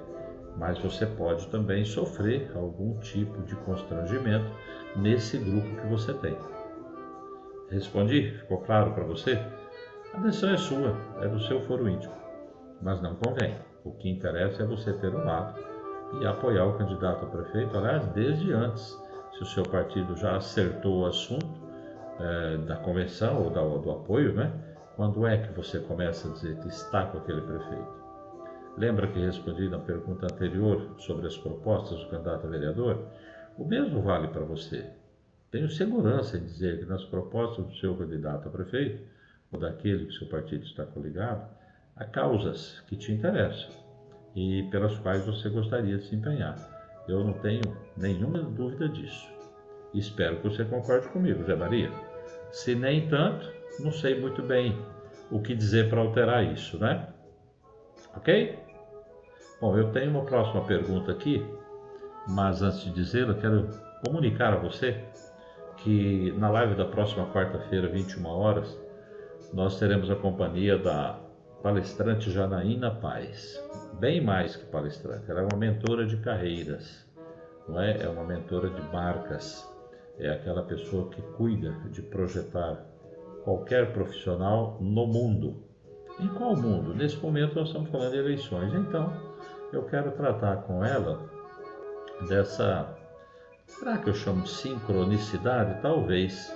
mas 0.57 0.79
você 0.79 1.07
pode 1.07 1.47
também 1.49 1.85
sofrer 1.85 2.51
algum 2.55 2.99
tipo 3.01 3.43
de 3.43 3.57
constrangimento 3.57 4.47
nesse 4.97 5.39
grupo 5.39 5.69
que 5.81 5.87
você 5.87 6.15
tem. 6.15 6.37
Respondi? 7.71 8.31
Ficou 8.39 8.59
claro 8.59 8.93
para 8.93 9.05
você? 9.05 9.39
A 10.13 10.19
decisão 10.19 10.51
é 10.51 10.57
sua, 10.57 10.97
é 11.21 11.29
do 11.29 11.41
seu 11.41 11.61
foro 11.63 11.89
íntimo. 11.89 12.15
Mas 12.81 13.01
não 13.03 13.17
convém. 13.17 13.57
O 13.85 13.91
que 13.93 14.09
interessa 14.09 14.63
é 14.63 14.67
você 14.67 14.93
ter 14.93 15.13
um 15.13 15.25
lado 15.25 15.61
e 16.21 16.27
apoiar 16.27 16.67
o 16.67 16.79
candidato 16.79 17.25
a 17.25 17.29
prefeito, 17.29 17.77
aliás, 17.77 18.07
desde 18.09 18.53
antes. 18.53 18.97
Se 19.33 19.43
o 19.43 19.47
seu 19.47 19.65
partido 19.65 20.15
já 20.15 20.37
acertou 20.37 21.01
o 21.01 21.07
assunto 21.07 21.47
é, 22.21 22.57
da 22.59 22.77
convenção 22.77 23.43
ou 23.43 23.51
da, 23.51 23.61
do 23.61 23.91
apoio, 23.91 24.33
né? 24.33 24.53
Quando 24.97 25.27
é 25.27 25.39
que 25.39 25.53
você 25.53 25.81
começa 25.81 26.29
a 26.29 26.33
dizer 26.33 26.57
que 26.61 26.69
está 26.69 27.05
com 27.07 27.19
aquele 27.19 27.41
prefeito? 27.41 28.05
Lembra 28.77 29.09
que 29.09 29.19
respondi 29.19 29.69
na 29.69 29.79
pergunta 29.79 30.27
anterior 30.27 30.95
sobre 30.99 31.27
as 31.27 31.37
propostas 31.37 31.99
do 31.99 32.11
candidato 32.11 32.47
a 32.47 32.51
vereador? 32.51 33.05
O 33.59 33.65
mesmo 33.65 34.03
vale 34.03 34.29
para 34.29 34.45
você. 34.45 34.89
Tenho 35.51 35.69
segurança 35.69 36.37
em 36.37 36.45
dizer 36.45 36.79
que 36.79 36.87
nas 36.87 37.05
propostas 37.05 37.67
do 37.67 37.75
seu 37.75 37.97
candidato 37.97 38.49
a 38.49 38.53
prefeito, 38.53 39.03
ou 39.51 39.59
daquele 39.59 40.07
que 40.07 40.13
seu 40.13 40.29
partido 40.29 40.65
está 40.65 40.87
coligado, 40.87 41.45
há 41.97 42.05
causas 42.05 42.81
que 42.87 42.97
te 42.97 43.11
interessam 43.11 43.71
e 44.35 44.63
pelas 44.71 44.97
quais 44.99 45.27
você 45.27 45.49
gostaria 45.49 45.99
de 45.99 46.07
se 46.07 46.15
empenhar. 46.15 46.57
Eu 47.09 47.25
não 47.25 47.33
tenho 47.35 47.63
nenhuma 47.97 48.43
dúvida 48.43 48.89
disso. 48.89 49.29
Espero 49.93 50.37
que 50.37 50.49
você 50.49 50.65
concorde 50.65 51.09
comigo, 51.09 51.45
Zé 51.45 51.57
Maria. 51.57 51.91
Se 52.51 52.75
nem 52.77 53.09
tanto, 53.09 53.64
não 53.81 53.93
sei 53.93 54.21
muito 54.21 54.43
bem 54.43 54.79
o 55.31 55.41
que 55.41 55.55
dizer 55.55 55.89
para 55.89 56.01
alterar 56.01 56.45
isso, 56.45 56.79
né? 56.79 57.09
Ok? 58.17 58.59
Bom, 59.61 59.77
eu 59.77 59.91
tenho 59.93 60.11
uma 60.11 60.25
próxima 60.25 60.65
pergunta 60.65 61.11
aqui, 61.11 61.45
mas 62.29 62.63
antes 62.63 62.85
de 62.85 62.91
dizê-la, 62.91 63.35
quero 63.35 63.69
comunicar 64.05 64.53
a 64.53 64.57
você 64.57 65.03
que 65.79 66.33
na 66.39 66.51
live 66.51 66.75
da 66.75 66.85
próxima 66.85 67.27
quarta-feira, 67.33 67.89
21 67.89 68.27
horas, 68.27 68.79
nós 69.53 69.79
teremos 69.79 70.11
a 70.11 70.17
companhia 70.17 70.79
da 70.79 71.19
palestrante 71.63 72.31
Janaína 72.31 72.91
Paz. 72.91 73.63
Bem 73.99 74.21
mais 74.21 74.57
que 74.57 74.67
palestrante, 74.67 75.31
ela 75.31 75.41
é 75.41 75.43
uma 75.45 75.59
mentora 75.59 76.07
de 76.07 76.17
carreiras, 76.19 77.07
não 77.69 77.81
é? 77.81 78.03
É 78.03 78.09
uma 78.09 78.25
mentora 78.25 78.69
de 78.69 78.83
marcas, 78.93 79.67
é 80.19 80.31
aquela 80.31 80.63
pessoa 80.63 81.09
que 81.11 81.23
cuida 81.37 81.73
de 81.91 82.03
projetar 82.03 82.85
qualquer 83.45 83.93
profissional 83.93 84.79
no 84.81 85.07
mundo. 85.07 85.63
Em 86.19 86.29
qual 86.29 86.57
mundo? 86.57 86.95
Nesse 86.95 87.17
momento 87.19 87.55
nós 87.55 87.69
estamos 87.69 87.91
falando 87.91 88.13
de 88.13 88.19
eleições, 88.19 88.73
então 88.75 89.13
eu 89.73 89.85
quero 89.85 90.13
tratar 90.13 90.63
com 90.63 90.85
ela 90.85 91.29
dessa 92.29 92.97
Será 93.67 93.97
que 93.97 94.09
eu 94.09 94.15
chamo 94.15 94.43
de 94.43 94.51
sincronicidade? 94.51 95.81
Talvez. 95.81 96.55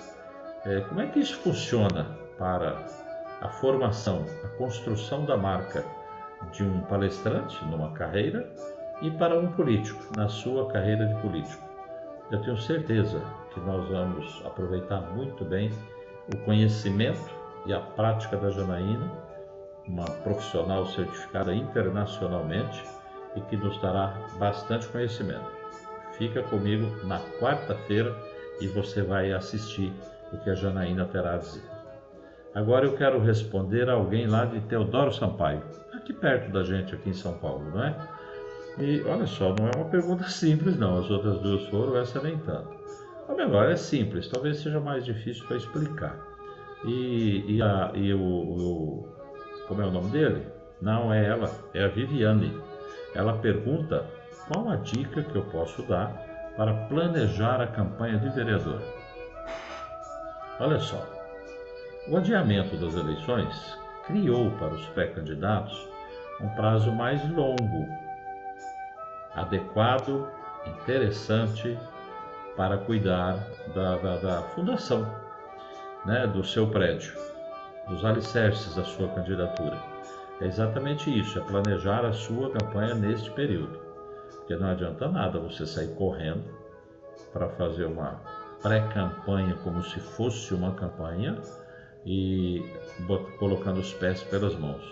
É, 0.64 0.80
como 0.80 1.00
é 1.00 1.07
que 1.07 1.21
isso 1.21 1.37
funciona 1.38 2.04
para 2.38 2.87
a 3.40 3.49
formação, 3.49 4.25
a 4.45 4.49
construção 4.57 5.25
da 5.25 5.37
marca 5.37 5.85
de 6.52 6.62
um 6.62 6.80
palestrante 6.83 7.64
numa 7.64 7.92
carreira 7.92 8.52
e 9.00 9.11
para 9.11 9.38
um 9.38 9.50
político 9.52 10.00
na 10.16 10.28
sua 10.28 10.68
carreira 10.68 11.07
de 11.07 11.14
político? 11.21 11.62
Eu 12.30 12.40
tenho 12.42 12.59
certeza 12.59 13.21
que 13.52 13.61
nós 13.61 13.88
vamos 13.88 14.42
aproveitar 14.45 15.00
muito 15.14 15.45
bem 15.45 15.71
o 16.32 16.37
conhecimento 16.44 17.30
e 17.66 17.73
a 17.73 17.80
prática 17.80 18.37
da 18.37 18.50
Janaína, 18.50 19.11
uma 19.87 20.04
profissional 20.04 20.87
certificada 20.87 21.54
internacionalmente 21.54 22.85
e 23.35 23.40
que 23.42 23.56
nos 23.56 23.80
dará 23.80 24.14
bastante 24.38 24.87
conhecimento. 24.88 25.50
Fica 26.12 26.42
comigo 26.42 26.87
na 27.06 27.20
quarta-feira 27.40 28.14
e 28.61 28.66
você 28.66 29.02
vai 29.02 29.32
assistir 29.32 29.92
o 30.32 30.38
que 30.38 30.50
a 30.50 30.54
Janaína 30.54 31.04
terá 31.06 31.35
a 31.35 31.38
dizer. 31.38 31.62
Agora 32.54 32.87
eu 32.87 32.97
quero 32.97 33.20
responder 33.20 33.88
a 33.88 33.94
alguém 33.94 34.26
lá 34.26 34.44
de 34.44 34.61
Teodoro 34.62 35.12
Sampaio, 35.12 35.62
aqui 35.94 36.12
perto 36.12 36.50
da 36.50 36.62
gente, 36.62 36.94
aqui 36.94 37.11
em 37.11 37.14
São 37.14 37.35
Paulo, 37.35 37.70
não 37.70 37.85
é? 37.85 37.94
E 38.78 39.02
olha 39.02 39.26
só, 39.26 39.54
não 39.54 39.68
é 39.68 39.76
uma 39.76 39.90
pergunta 39.90 40.25
simples, 40.30 40.76
não. 40.78 40.99
As 40.99 41.11
outras 41.11 41.38
duas 41.38 41.66
foram, 41.68 41.97
essa 41.97 42.20
nem 42.20 42.38
tanto. 42.38 42.77
A 43.28 43.35
melhor 43.35 43.70
é 43.70 43.76
simples, 43.76 44.26
talvez 44.28 44.58
seja 44.58 44.80
mais 44.80 45.04
difícil 45.04 45.47
para 45.47 45.58
explicar. 45.58 46.16
E, 46.85 47.44
e, 47.56 47.62
a, 47.62 47.92
e 47.94 48.14
o, 48.14 48.20
o, 48.20 49.08
Como 49.66 49.82
é 49.82 49.87
o 49.87 49.90
nome 49.90 50.11
dele? 50.11 50.47
Não 50.80 51.12
é 51.12 51.26
ela, 51.26 51.50
é 51.75 51.85
a 51.85 51.88
Viviane. 51.88 52.58
Ela 53.14 53.37
pergunta 53.38 54.06
qual 54.47 54.70
a 54.70 54.76
dica 54.76 55.23
que 55.23 55.37
eu 55.37 55.42
posso 55.47 55.82
dar 55.82 56.11
para 56.56 56.73
planejar 56.87 57.61
a 57.61 57.66
campanha 57.66 58.18
de 58.18 58.30
vereador? 58.30 58.80
Olha 60.58 60.78
só, 60.78 61.06
o 62.08 62.16
adiamento 62.16 62.76
das 62.76 62.94
eleições 62.94 63.78
criou 64.06 64.50
para 64.52 64.75
os 64.75 64.87
pré-candidatos 64.87 65.88
um 66.40 66.49
prazo 66.50 66.90
mais 66.92 67.23
longo, 67.30 67.87
adequado, 69.35 70.28
interessante 70.66 71.78
para 72.58 72.76
cuidar 72.76 73.38
da, 73.72 73.96
da, 73.98 74.16
da 74.16 74.42
fundação 74.48 75.08
né, 76.04 76.26
do 76.26 76.42
seu 76.42 76.66
prédio, 76.66 77.16
dos 77.88 78.04
alicerces 78.04 78.74
da 78.74 78.82
sua 78.82 79.06
candidatura. 79.10 79.78
É 80.40 80.46
exatamente 80.46 81.08
isso, 81.08 81.38
é 81.38 81.42
planejar 81.42 82.04
a 82.04 82.12
sua 82.12 82.50
campanha 82.50 82.96
neste 82.96 83.30
período. 83.30 83.78
Porque 84.38 84.56
não 84.56 84.70
adianta 84.70 85.08
nada 85.08 85.38
você 85.38 85.64
sair 85.64 85.94
correndo 85.94 86.42
para 87.32 87.48
fazer 87.50 87.84
uma 87.84 88.20
pré-campanha 88.60 89.54
como 89.62 89.80
se 89.84 90.00
fosse 90.00 90.52
uma 90.52 90.74
campanha 90.74 91.38
e 92.04 92.60
colocando 93.38 93.78
os 93.78 93.92
pés 93.94 94.24
pelas 94.24 94.56
mãos. 94.56 94.82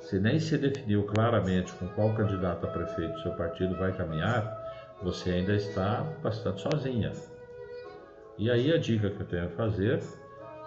Se 0.00 0.20
nem 0.20 0.38
se 0.38 0.58
definiu 0.58 1.04
claramente 1.04 1.72
com 1.72 1.88
qual 1.88 2.14
candidato 2.14 2.66
a 2.66 2.70
prefeito 2.70 3.18
seu 3.20 3.32
partido 3.32 3.74
vai 3.76 3.90
caminhar, 3.96 4.63
você 5.02 5.30
ainda 5.30 5.54
está 5.54 6.02
bastante 6.22 6.60
sozinha. 6.60 7.12
E 8.38 8.50
aí 8.50 8.72
a 8.72 8.78
dica 8.78 9.10
que 9.10 9.20
eu 9.20 9.26
tenho 9.26 9.46
a 9.46 9.50
fazer 9.50 10.02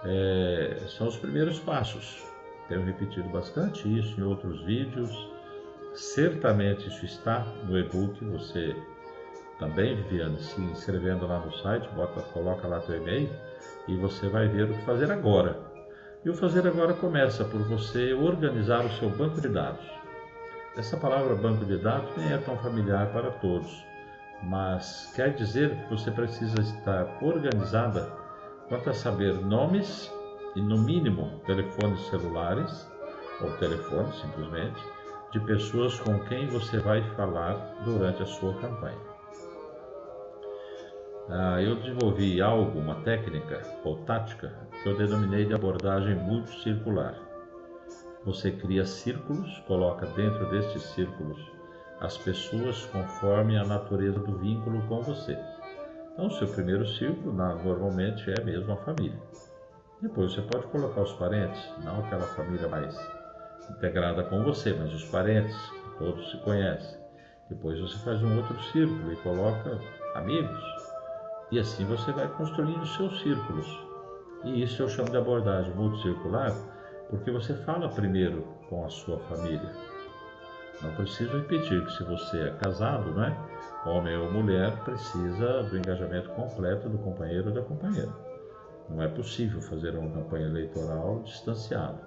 é, 0.05 0.77
são 0.87 1.07
os 1.07 1.17
primeiros 1.17 1.59
passos. 1.59 2.23
Tenho 2.67 2.83
repetido 2.83 3.27
bastante 3.29 3.87
isso 3.87 4.19
em 4.19 4.23
outros 4.23 4.61
vídeos 4.65 5.37
Certamente 5.97 6.87
isso 6.87 7.05
está 7.05 7.39
no 7.63 7.75
e-book. 7.75 8.23
Você 8.25 8.75
também, 9.57 9.95
Viviane, 9.95 10.39
se 10.39 10.61
inscrevendo 10.61 11.25
lá 11.25 11.39
no 11.39 11.51
site, 11.57 11.89
bota, 11.95 12.21
coloca 12.21 12.67
lá 12.67 12.79
teu 12.79 12.97
e-mail 12.97 13.27
e 13.87 13.97
você 13.97 14.29
vai 14.29 14.47
ver 14.47 14.65
o 14.65 14.73
que 14.75 14.85
fazer 14.85 15.11
agora. 15.11 15.57
E 16.23 16.29
o 16.29 16.35
fazer 16.35 16.67
agora 16.67 16.93
começa 16.93 17.43
por 17.43 17.61
você 17.63 18.13
organizar 18.13 18.85
o 18.85 18.91
seu 18.91 19.09
banco 19.09 19.41
de 19.41 19.49
dados. 19.49 19.85
Essa 20.77 20.97
palavra 20.97 21.33
banco 21.33 21.65
de 21.65 21.77
dados 21.77 22.15
nem 22.15 22.31
é 22.31 22.37
tão 22.37 22.55
familiar 22.57 23.11
para 23.11 23.31
todos, 23.31 23.83
mas 24.43 25.11
quer 25.15 25.33
dizer 25.33 25.75
que 25.75 25.89
você 25.89 26.11
precisa 26.11 26.59
estar 26.61 27.17
organizada 27.21 28.11
quanto 28.69 28.89
a 28.89 28.93
saber 28.93 29.33
nomes 29.33 30.13
e, 30.55 30.61
no 30.61 30.77
mínimo, 30.77 31.41
telefones 31.45 32.01
celulares 32.07 32.89
ou 33.41 33.51
telefones 33.57 34.15
simplesmente 34.15 34.81
de 35.31 35.39
pessoas 35.41 35.99
com 35.99 36.19
quem 36.25 36.47
você 36.47 36.79
vai 36.79 37.01
falar 37.15 37.55
durante 37.83 38.23
a 38.23 38.25
sua 38.25 38.53
campanha. 38.55 39.17
Ah, 41.29 41.61
eu 41.61 41.75
desenvolvi 41.75 42.41
algo, 42.41 42.79
uma 42.79 42.95
técnica 43.01 43.61
ou 43.83 43.97
tática 44.05 44.53
que 44.81 44.87
eu 44.87 44.97
denominei 44.97 45.45
de 45.45 45.53
abordagem 45.53 46.15
multicircular. 46.15 47.15
Você 48.23 48.51
cria 48.51 48.85
círculos, 48.85 49.59
coloca 49.67 50.05
dentro 50.07 50.49
destes 50.49 50.83
círculos 50.83 51.56
as 51.99 52.17
pessoas 52.17 52.85
conforme 52.87 53.57
a 53.57 53.65
natureza 53.65 54.19
do 54.19 54.37
vínculo 54.37 54.81
com 54.87 55.01
você. 55.01 55.37
Então, 56.13 56.27
o 56.27 56.31
seu 56.31 56.47
primeiro 56.47 56.85
círculo 56.85 57.33
normalmente 57.33 58.29
é 58.31 58.43
mesmo 58.43 58.73
a 58.73 58.77
família. 58.77 59.19
Depois 60.01 60.33
você 60.33 60.41
pode 60.41 60.67
colocar 60.67 61.01
os 61.01 61.13
parentes, 61.13 61.59
não 61.83 61.99
aquela 61.99 62.27
família 62.27 62.67
mais 62.67 62.95
integrada 63.69 64.23
com 64.23 64.43
você, 64.43 64.73
mas 64.73 64.93
os 64.93 65.05
parentes, 65.05 65.55
todos 65.97 66.29
se 66.31 66.37
conhecem. 66.37 66.99
Depois 67.49 67.79
você 67.79 67.97
faz 67.99 68.21
um 68.21 68.37
outro 68.37 68.59
círculo 68.71 69.11
e 69.11 69.15
coloca 69.17 69.79
amigos. 70.15 70.63
E 71.51 71.59
assim 71.59 71.85
você 71.85 72.11
vai 72.11 72.27
construindo 72.27 72.85
seus 72.85 73.21
círculos. 73.21 73.67
E 74.43 74.61
isso 74.61 74.83
eu 74.83 74.89
chamo 74.89 75.09
de 75.09 75.17
abordagem 75.17 75.73
multicircular, 75.73 76.53
porque 77.09 77.31
você 77.31 77.53
fala 77.53 77.89
primeiro 77.89 78.43
com 78.69 78.85
a 78.85 78.89
sua 78.89 79.17
família. 79.21 79.96
Não 80.81 80.93
preciso 80.93 81.37
repetir 81.37 81.83
que 81.83 81.91
se 81.93 82.03
você 82.03 82.49
é 82.49 82.51
casado, 82.51 83.11
né, 83.13 83.35
homem 83.85 84.15
ou 84.17 84.31
mulher, 84.31 84.71
precisa 84.83 85.63
do 85.63 85.77
engajamento 85.77 86.29
completo 86.31 86.87
do 86.87 86.97
companheiro 86.99 87.49
ou 87.49 87.55
da 87.55 87.61
companheira. 87.61 88.11
Não 88.89 89.01
é 89.01 89.07
possível 89.07 89.59
fazer 89.61 89.95
uma 89.95 90.09
campanha 90.11 90.45
eleitoral 90.45 91.21
distanciada. 91.23 91.99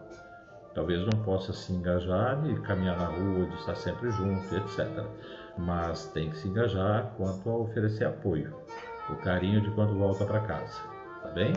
Talvez 0.74 1.04
não 1.04 1.22
possa 1.24 1.52
se 1.52 1.72
engajar 1.72 2.40
e 2.48 2.60
caminhar 2.60 2.96
na 2.96 3.06
rua, 3.06 3.46
de 3.46 3.54
estar 3.56 3.74
sempre 3.74 4.08
junto, 4.10 4.54
etc. 4.54 5.04
Mas 5.58 6.06
tem 6.08 6.30
que 6.30 6.36
se 6.36 6.48
engajar 6.48 7.12
quanto 7.16 7.50
a 7.50 7.56
oferecer 7.56 8.04
apoio, 8.04 8.54
o 9.10 9.16
carinho 9.16 9.60
de 9.60 9.70
quando 9.72 9.98
volta 9.98 10.24
para 10.24 10.40
casa, 10.40 10.80
tá 11.22 11.28
bem? 11.30 11.52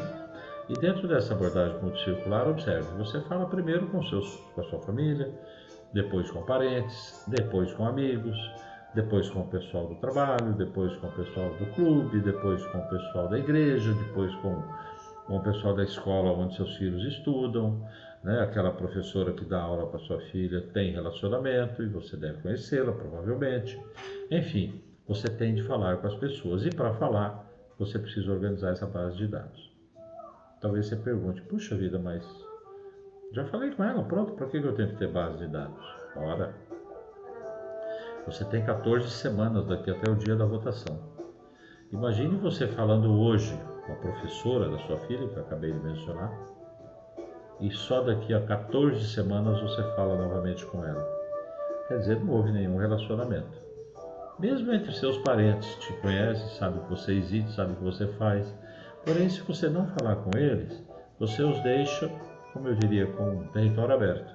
E 0.67 0.73
dentro 0.73 1.07
dessa 1.07 1.33
abordagem 1.33 1.77
multicircular, 1.79 2.47
observe, 2.47 2.87
você 2.97 3.21
fala 3.21 3.45
primeiro 3.45 3.87
com, 3.87 4.01
seus, 4.01 4.35
com 4.55 4.61
a 4.61 4.63
sua 4.63 4.79
família, 4.79 5.31
depois 5.93 6.29
com 6.31 6.43
parentes, 6.43 7.23
depois 7.27 7.71
com 7.73 7.85
amigos, 7.85 8.37
depois 8.93 9.29
com 9.29 9.41
o 9.41 9.47
pessoal 9.47 9.87
do 9.87 9.95
trabalho, 9.95 10.53
depois 10.53 10.95
com 10.97 11.07
o 11.07 11.11
pessoal 11.11 11.49
do 11.55 11.65
clube, 11.73 12.19
depois 12.21 12.65
com 12.67 12.77
o 12.77 12.89
pessoal 12.89 13.27
da 13.27 13.39
igreja, 13.39 13.93
depois 13.93 14.33
com, 14.35 14.63
com 15.25 15.37
o 15.37 15.43
pessoal 15.43 15.75
da 15.75 15.83
escola 15.83 16.31
onde 16.31 16.55
seus 16.55 16.75
filhos 16.77 17.03
estudam, 17.05 17.87
né? 18.23 18.41
aquela 18.41 18.71
professora 18.71 19.33
que 19.33 19.45
dá 19.45 19.61
aula 19.61 19.87
para 19.87 19.99
sua 19.99 20.19
filha 20.31 20.61
tem 20.73 20.91
relacionamento 20.91 21.81
e 21.81 21.87
você 21.87 22.15
deve 22.15 22.41
conhecê-la, 22.41 22.91
provavelmente. 22.91 23.79
Enfim, 24.29 24.81
você 25.07 25.27
tem 25.27 25.55
de 25.55 25.63
falar 25.63 25.97
com 25.97 26.07
as 26.07 26.15
pessoas 26.15 26.65
e 26.65 26.69
para 26.69 26.93
falar, 26.93 27.51
você 27.77 27.97
precisa 27.99 28.31
organizar 28.31 28.71
essa 28.71 28.85
base 28.85 29.17
de 29.17 29.27
dados. 29.27 29.73
Talvez 30.61 30.85
você 30.87 30.95
pergunte, 30.95 31.41
puxa 31.41 31.75
vida, 31.75 31.99
mas 31.99 32.23
já 33.33 33.43
falei 33.45 33.71
com 33.71 33.83
ela, 33.83 34.03
pronto, 34.03 34.33
para 34.33 34.45
que 34.47 34.57
eu 34.57 34.75
tenho 34.75 34.89
que 34.89 34.97
ter 34.97 35.07
base 35.07 35.37
de 35.39 35.47
dados? 35.47 35.83
Ora, 36.15 36.53
você 38.27 38.45
tem 38.45 38.63
14 38.63 39.09
semanas 39.09 39.65
daqui 39.65 39.89
até 39.89 40.09
o 40.11 40.15
dia 40.15 40.35
da 40.35 40.45
votação. 40.45 40.99
Imagine 41.91 42.37
você 42.37 42.67
falando 42.67 43.11
hoje 43.11 43.59
com 43.85 43.93
a 43.93 43.95
professora 43.95 44.69
da 44.69 44.77
sua 44.79 44.97
filha, 44.99 45.27
que 45.27 45.35
eu 45.35 45.41
acabei 45.41 45.71
de 45.71 45.79
mencionar, 45.79 46.31
e 47.59 47.71
só 47.71 48.01
daqui 48.01 48.35
a 48.35 48.45
14 48.45 49.03
semanas 49.07 49.59
você 49.61 49.81
fala 49.95 50.15
novamente 50.15 50.63
com 50.67 50.85
ela. 50.85 51.03
Quer 51.87 51.99
dizer, 51.99 52.19
não 52.19 52.33
houve 52.33 52.51
nenhum 52.51 52.77
relacionamento. 52.77 53.63
Mesmo 54.37 54.71
entre 54.73 54.91
seus 54.93 55.17
parentes, 55.19 55.75
te 55.79 55.91
conhecem, 55.93 56.47
sabe 56.49 56.79
que 56.81 56.89
você 56.89 57.13
existe, 57.13 57.51
sabe 57.51 57.73
o 57.73 57.75
que 57.77 57.83
você 57.83 58.07
faz. 58.13 58.53
Porém, 59.03 59.27
se 59.27 59.41
você 59.41 59.69
não 59.69 59.87
falar 59.87 60.17
com 60.17 60.37
eles, 60.37 60.83
você 61.19 61.43
os 61.43 61.59
deixa 61.61 62.09
como 62.53 62.67
eu 62.67 62.75
diria, 62.75 63.07
com 63.07 63.47
território 63.47 63.95
aberto. 63.95 64.33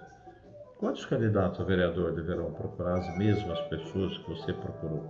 Quantos 0.78 1.06
candidatos 1.06 1.60
a 1.60 1.64
vereador 1.64 2.12
deverão 2.12 2.52
procurar 2.52 2.98
as 2.98 3.16
mesmas 3.16 3.60
pessoas 3.62 4.18
que 4.18 4.30
você 4.30 4.52
procurou? 4.52 5.06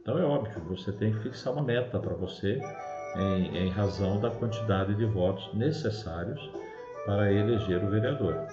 Então 0.00 0.18
é 0.18 0.22
óbvio, 0.22 0.62
você 0.64 0.92
tem 0.92 1.12
que 1.12 1.20
fixar 1.20 1.52
uma 1.52 1.62
meta 1.62 1.98
para 1.98 2.14
você 2.14 2.60
em, 3.16 3.56
em 3.56 3.68
razão 3.70 4.20
da 4.20 4.30
quantidade 4.30 4.94
de 4.94 5.04
votos 5.06 5.52
necessários 5.54 6.40
para 7.04 7.32
eleger 7.32 7.82
o 7.82 7.90
vereador. 7.90 8.46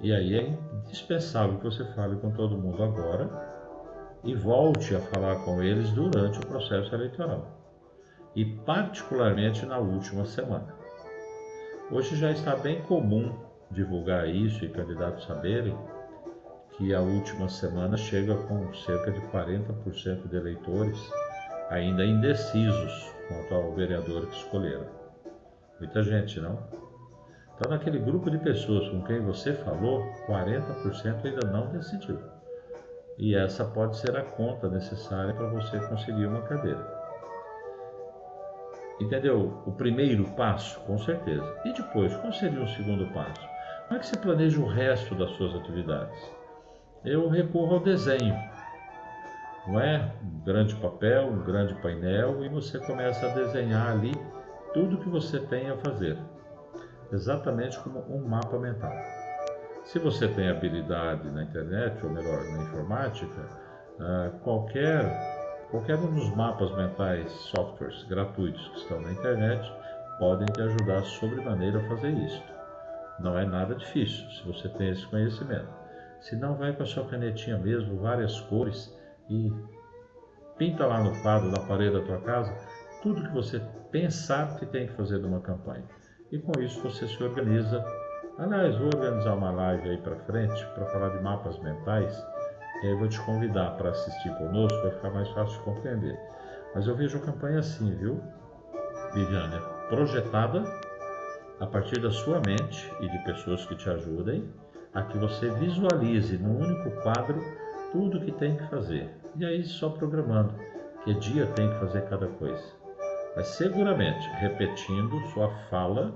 E 0.00 0.12
aí 0.12 0.34
é 0.34 0.58
indispensável 0.84 1.58
que 1.58 1.64
você 1.64 1.84
fale 1.94 2.16
com 2.16 2.30
todo 2.30 2.56
mundo 2.56 2.82
agora 2.82 3.28
e 4.24 4.34
volte 4.34 4.94
a 4.94 5.00
falar 5.00 5.36
com 5.44 5.62
eles 5.62 5.90
durante 5.90 6.38
o 6.38 6.46
processo 6.46 6.94
eleitoral, 6.94 7.46
e 8.34 8.44
particularmente 8.44 9.64
na 9.66 9.78
última 9.78 10.24
semana. 10.24 10.77
Hoje 11.90 12.16
já 12.16 12.30
está 12.30 12.54
bem 12.54 12.82
comum 12.82 13.32
divulgar 13.70 14.28
isso 14.28 14.62
e 14.62 14.68
candidatos 14.68 15.24
saberem 15.24 15.74
que 16.72 16.94
a 16.94 17.00
última 17.00 17.48
semana 17.48 17.96
chega 17.96 18.36
com 18.36 18.74
cerca 18.74 19.10
de 19.10 19.20
40% 19.22 20.28
de 20.28 20.36
eleitores 20.36 20.98
ainda 21.70 22.04
indecisos 22.04 23.10
quanto 23.26 23.54
ao 23.54 23.72
vereador 23.74 24.26
que 24.26 24.36
escolheram. 24.36 24.86
Muita 25.80 26.02
gente, 26.02 26.38
não? 26.40 26.58
Então, 27.54 27.70
naquele 27.70 27.98
grupo 27.98 28.30
de 28.30 28.36
pessoas 28.36 28.86
com 28.90 29.02
quem 29.04 29.20
você 29.22 29.54
falou, 29.54 30.04
40% 30.26 31.24
ainda 31.24 31.50
não 31.50 31.72
decidiu. 31.72 32.18
E 33.16 33.34
essa 33.34 33.64
pode 33.64 33.96
ser 33.96 34.14
a 34.14 34.22
conta 34.22 34.68
necessária 34.68 35.32
para 35.32 35.48
você 35.48 35.80
conseguir 35.88 36.26
uma 36.26 36.42
cadeira. 36.42 36.97
Entendeu? 39.00 39.62
O 39.64 39.72
primeiro 39.72 40.24
passo, 40.30 40.80
com 40.80 40.98
certeza. 40.98 41.56
E 41.64 41.72
depois, 41.72 42.14
qual 42.16 42.32
seria 42.32 42.62
o 42.62 42.68
segundo 42.68 43.06
passo? 43.12 43.48
Como 43.86 43.96
é 43.96 44.00
que 44.00 44.06
você 44.06 44.16
planeja 44.16 44.60
o 44.60 44.66
resto 44.66 45.14
das 45.14 45.30
suas 45.32 45.54
atividades? 45.54 46.32
Eu 47.04 47.28
recorro 47.28 47.76
ao 47.76 47.80
desenho. 47.80 48.36
Não 49.66 49.80
é? 49.80 50.12
Um 50.22 50.44
grande 50.44 50.74
papel, 50.76 51.28
um 51.28 51.44
grande 51.44 51.74
painel 51.80 52.44
e 52.44 52.48
você 52.48 52.78
começa 52.80 53.26
a 53.26 53.34
desenhar 53.34 53.92
ali 53.92 54.12
tudo 54.74 54.98
que 54.98 55.08
você 55.08 55.38
tem 55.38 55.70
a 55.70 55.76
fazer. 55.76 56.18
Exatamente 57.12 57.78
como 57.80 58.00
um 58.08 58.26
mapa 58.26 58.58
mental. 58.58 58.92
Se 59.84 59.98
você 59.98 60.28
tem 60.28 60.50
habilidade 60.50 61.30
na 61.30 61.44
internet, 61.44 62.04
ou 62.04 62.12
melhor, 62.12 62.44
na 62.44 62.62
informática, 62.64 63.48
ah, 64.00 64.30
qualquer 64.42 65.37
Qualquer 65.70 65.98
um 65.98 66.14
dos 66.14 66.34
mapas 66.34 66.74
mentais, 66.76 67.30
softwares 67.30 68.02
gratuitos 68.04 68.66
que 68.68 68.78
estão 68.78 69.02
na 69.02 69.12
internet, 69.12 69.70
podem 70.18 70.46
te 70.46 70.62
ajudar 70.62 71.02
sobremaneira 71.02 71.78
a 71.78 71.88
fazer 71.88 72.10
isso. 72.10 72.42
Não 73.20 73.38
é 73.38 73.44
nada 73.44 73.74
difícil 73.74 74.30
se 74.30 74.46
você 74.46 74.66
tem 74.70 74.88
esse 74.88 75.06
conhecimento. 75.08 75.68
Se 76.20 76.36
não, 76.36 76.56
vai 76.56 76.72
com 76.72 76.84
a 76.84 76.86
sua 76.86 77.04
canetinha 77.04 77.58
mesmo, 77.58 77.98
várias 77.98 78.40
cores 78.42 78.96
e 79.28 79.52
pinta 80.56 80.86
lá 80.86 81.04
no 81.04 81.14
quadro, 81.20 81.50
na 81.50 81.60
parede 81.60 81.98
da 81.98 82.04
tua 82.04 82.20
casa, 82.22 82.56
tudo 83.02 83.22
que 83.22 83.34
você 83.34 83.60
pensar 83.90 84.58
que 84.58 84.64
tem 84.64 84.86
que 84.86 84.94
fazer 84.94 85.18
numa 85.18 85.40
campanha. 85.40 85.84
E 86.32 86.38
com 86.38 86.58
isso 86.60 86.80
você 86.80 87.06
se 87.06 87.22
organiza. 87.22 87.84
Aliás, 88.38 88.74
vou 88.78 88.86
organizar 88.86 89.34
uma 89.34 89.50
live 89.50 89.90
aí 89.90 89.98
para 89.98 90.16
frente 90.16 90.66
para 90.74 90.86
falar 90.86 91.10
de 91.10 91.22
mapas 91.22 91.58
mentais 91.58 92.24
e 92.82 92.86
aí 92.86 92.92
eu 92.92 92.98
vou 92.98 93.08
te 93.08 93.20
convidar 93.20 93.72
para 93.72 93.90
assistir 93.90 94.34
conosco, 94.36 94.82
vai 94.82 94.90
ficar 94.92 95.10
mais 95.10 95.28
fácil 95.30 95.58
de 95.58 95.64
compreender. 95.64 96.18
Mas 96.74 96.86
eu 96.86 96.94
vejo 96.94 97.18
a 97.18 97.20
campanha 97.20 97.58
assim, 97.58 97.94
viu, 97.94 98.22
Viviane? 99.14 99.60
Projetada 99.88 100.62
a 101.60 101.66
partir 101.66 102.00
da 102.00 102.10
sua 102.10 102.40
mente 102.46 102.92
e 103.00 103.08
de 103.08 103.18
pessoas 103.24 103.66
que 103.66 103.74
te 103.74 103.90
ajudem, 103.90 104.48
a 104.94 105.02
que 105.02 105.18
você 105.18 105.50
visualize 105.50 106.36
no 106.38 106.56
único 106.56 106.90
quadro 107.02 107.42
tudo 107.92 108.20
que 108.20 108.32
tem 108.32 108.56
que 108.56 108.64
fazer. 108.68 109.10
E 109.36 109.44
aí 109.44 109.64
só 109.64 109.88
programando 109.90 110.54
que 111.04 111.14
dia 111.14 111.46
tem 111.46 111.68
que 111.68 111.80
fazer 111.80 112.02
cada 112.02 112.26
coisa. 112.26 112.62
Mas 113.34 113.48
seguramente 113.48 114.28
repetindo 114.36 115.20
sua 115.32 115.48
fala 115.70 116.12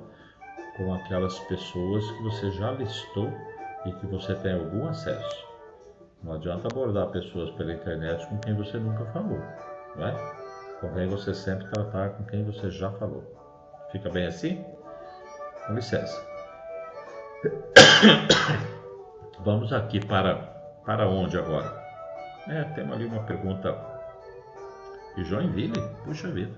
com 0.76 0.92
aquelas 0.94 1.38
pessoas 1.40 2.10
que 2.10 2.22
você 2.22 2.50
já 2.52 2.72
listou 2.72 3.30
e 3.86 3.92
que 3.92 4.06
você 4.06 4.34
tem 4.36 4.54
algum 4.54 4.86
acesso. 4.86 5.51
Não 6.22 6.34
adianta 6.34 6.68
abordar 6.68 7.08
pessoas 7.08 7.50
pela 7.52 7.72
internet 7.72 8.26
com 8.28 8.38
quem 8.38 8.54
você 8.54 8.78
nunca 8.78 9.04
falou, 9.06 9.40
não 9.96 10.06
é? 10.06 10.42
Convém 10.80 11.08
você 11.08 11.34
sempre 11.34 11.66
tratar 11.68 12.10
com 12.10 12.24
quem 12.24 12.44
você 12.44 12.70
já 12.70 12.90
falou. 12.92 13.24
Fica 13.90 14.08
bem 14.08 14.26
assim? 14.26 14.64
Com 15.66 15.74
licença. 15.74 16.24
Vamos 19.44 19.72
aqui 19.72 20.04
para, 20.04 20.36
para 20.84 21.08
onde 21.08 21.36
agora? 21.36 21.82
É, 22.48 22.62
temos 22.74 22.94
ali 22.94 23.06
uma 23.06 23.24
pergunta 23.24 23.76
de 25.16 25.24
Joinville. 25.24 25.80
Puxa 26.04 26.28
vida. 26.28 26.56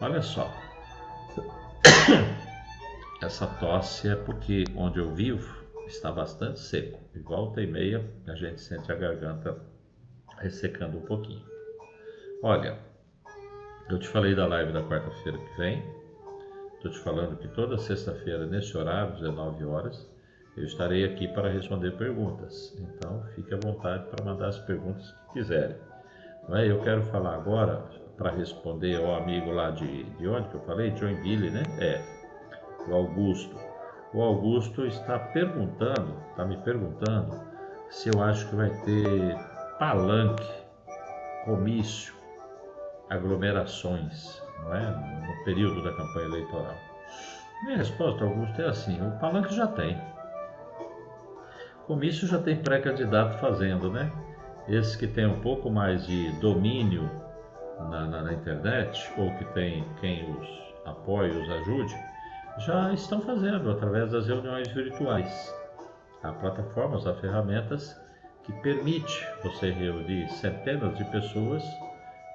Olha 0.00 0.20
só. 0.20 0.50
Essa 3.22 3.46
tosse 3.46 4.08
é 4.08 4.16
porque 4.16 4.64
onde 4.76 4.98
eu 4.98 5.12
vivo 5.12 5.61
está 5.92 6.10
bastante 6.10 6.58
seco. 6.58 6.98
E 7.14 7.18
volta 7.18 7.60
e 7.60 7.66
meia 7.66 8.04
a 8.26 8.34
gente 8.34 8.60
sente 8.60 8.90
a 8.90 8.94
garganta 8.94 9.56
ressecando 10.38 10.98
um 10.98 11.02
pouquinho. 11.02 11.44
Olha, 12.42 12.78
eu 13.88 13.98
te 13.98 14.08
falei 14.08 14.34
da 14.34 14.46
live 14.46 14.72
da 14.72 14.82
quarta-feira 14.82 15.38
que 15.38 15.56
vem. 15.58 15.82
Estou 16.74 16.90
te 16.90 16.98
falando 16.98 17.36
que 17.36 17.46
toda 17.48 17.78
sexta-feira, 17.78 18.46
nesse 18.46 18.76
horário, 18.76 19.14
19 19.14 19.64
horas, 19.64 20.10
eu 20.56 20.64
estarei 20.64 21.04
aqui 21.04 21.28
para 21.28 21.48
responder 21.48 21.92
perguntas. 21.92 22.76
Então, 22.78 23.22
fique 23.34 23.54
à 23.54 23.58
vontade 23.58 24.04
para 24.10 24.24
mandar 24.24 24.48
as 24.48 24.58
perguntas 24.58 25.10
que 25.10 25.34
quiserem. 25.34 25.76
Não 26.48 26.56
é? 26.56 26.68
Eu 26.68 26.80
quero 26.80 27.02
falar 27.04 27.36
agora 27.36 27.84
para 28.16 28.30
responder 28.30 28.96
ao 28.96 29.14
amigo 29.14 29.50
lá 29.52 29.70
de, 29.70 30.04
de 30.04 30.26
onde 30.26 30.48
que 30.48 30.54
eu 30.54 30.60
falei, 30.62 30.94
Joinville, 30.96 31.50
né? 31.50 31.62
É, 31.78 32.02
o 32.88 32.94
Augusto. 32.94 33.71
O 34.14 34.22
Augusto 34.22 34.86
está 34.86 35.18
perguntando, 35.18 36.14
está 36.30 36.44
me 36.44 36.58
perguntando, 36.58 37.40
se 37.88 38.10
eu 38.14 38.22
acho 38.22 38.46
que 38.48 38.54
vai 38.54 38.68
ter 38.84 39.38
palanque, 39.78 40.46
comício, 41.46 42.14
aglomerações, 43.08 44.42
não 44.62 44.74
é? 44.74 44.90
No 44.90 45.44
período 45.44 45.82
da 45.82 45.92
campanha 45.92 46.26
eleitoral. 46.26 46.74
Minha 47.64 47.78
resposta, 47.78 48.22
Augusto, 48.24 48.60
é 48.60 48.68
assim: 48.68 49.00
o 49.00 49.18
palanque 49.18 49.54
já 49.54 49.66
tem. 49.66 49.98
Comício 51.86 52.28
já 52.28 52.38
tem 52.38 52.56
pré-candidato 52.56 53.38
fazendo, 53.38 53.90
né? 53.90 54.12
Esse 54.68 54.96
que 54.98 55.06
tem 55.06 55.26
um 55.26 55.40
pouco 55.40 55.70
mais 55.70 56.06
de 56.06 56.30
domínio 56.32 57.10
na, 57.90 58.06
na, 58.06 58.22
na 58.22 58.32
internet, 58.34 59.10
ou 59.16 59.34
que 59.36 59.44
tem 59.46 59.84
quem 60.00 60.30
os 60.30 60.48
apoie, 60.84 61.30
os 61.30 61.50
ajude, 61.50 61.94
já 62.58 62.92
estão 62.92 63.20
fazendo 63.20 63.70
através 63.70 64.12
das 64.12 64.26
reuniões 64.26 64.68
virtuais. 64.68 65.54
Há 66.22 66.32
plataformas, 66.32 67.06
há 67.06 67.14
ferramentas 67.14 67.98
que 68.44 68.52
permite 68.60 69.26
você 69.42 69.70
reunir 69.70 70.28
centenas 70.28 70.96
de 70.96 71.04
pessoas 71.06 71.62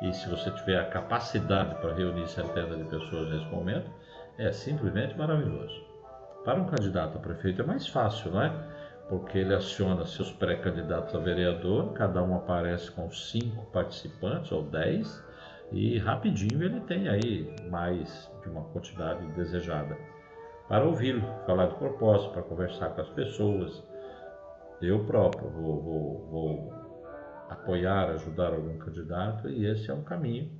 e 0.02 0.14
se 0.14 0.30
você 0.30 0.52
tiver 0.52 0.80
a 0.80 0.86
capacidade 0.86 1.76
para 1.76 1.94
reunir 1.94 2.28
centenas 2.28 2.78
de 2.78 2.84
pessoas 2.86 3.30
nesse 3.30 3.46
momento, 3.48 3.90
é 4.38 4.52
simplesmente 4.52 5.18
maravilhoso. 5.18 5.86
Para 6.46 6.60
um 6.60 6.66
candidato 6.66 7.18
a 7.18 7.22
prefeito 7.22 7.62
é 7.62 7.66
mais 7.66 7.88
fácil, 7.88 8.32
não 8.32 8.42
é? 8.42 8.54
Porque 9.10 9.40
ele 9.40 9.54
aciona 9.54 10.06
seus 10.06 10.32
pré-candidatos 10.32 11.16
a 11.16 11.20
vereador, 11.20 11.94
cada 11.94 12.22
um 12.22 12.36
aparece 12.36 12.92
com 12.92 13.10
cinco 13.12 13.66
participantes 13.72 14.52
ou 14.52 14.64
dez, 14.64 15.24
e 15.72 15.98
rapidinho 15.98 16.64
ele 16.64 16.80
tem 16.82 17.10
aí 17.10 17.54
mais 17.70 18.32
de 18.42 18.50
uma 18.50 18.64
quantidade 18.66 19.26
desejada 19.34 19.98
para 20.68 20.86
ouvi-lo, 20.86 21.22
falar 21.46 21.68
de 21.68 21.76
propósito, 21.76 22.34
para 22.34 22.44
conversar 22.44 22.90
com 22.90 23.02
as 23.02 23.10
pessoas. 23.10 23.84
Eu 24.82 25.06
próprio 25.06 25.50
vou, 25.50 25.82
vou, 25.82 26.28
vou 26.30 26.74
apoiar, 27.50 28.10
ajudar 28.12 28.54
algum 28.54 28.78
candidato 28.78 29.50
e 29.50 29.66
esse 29.66 29.90
é 29.90 29.94
um 29.94 30.04
caminho 30.04 30.52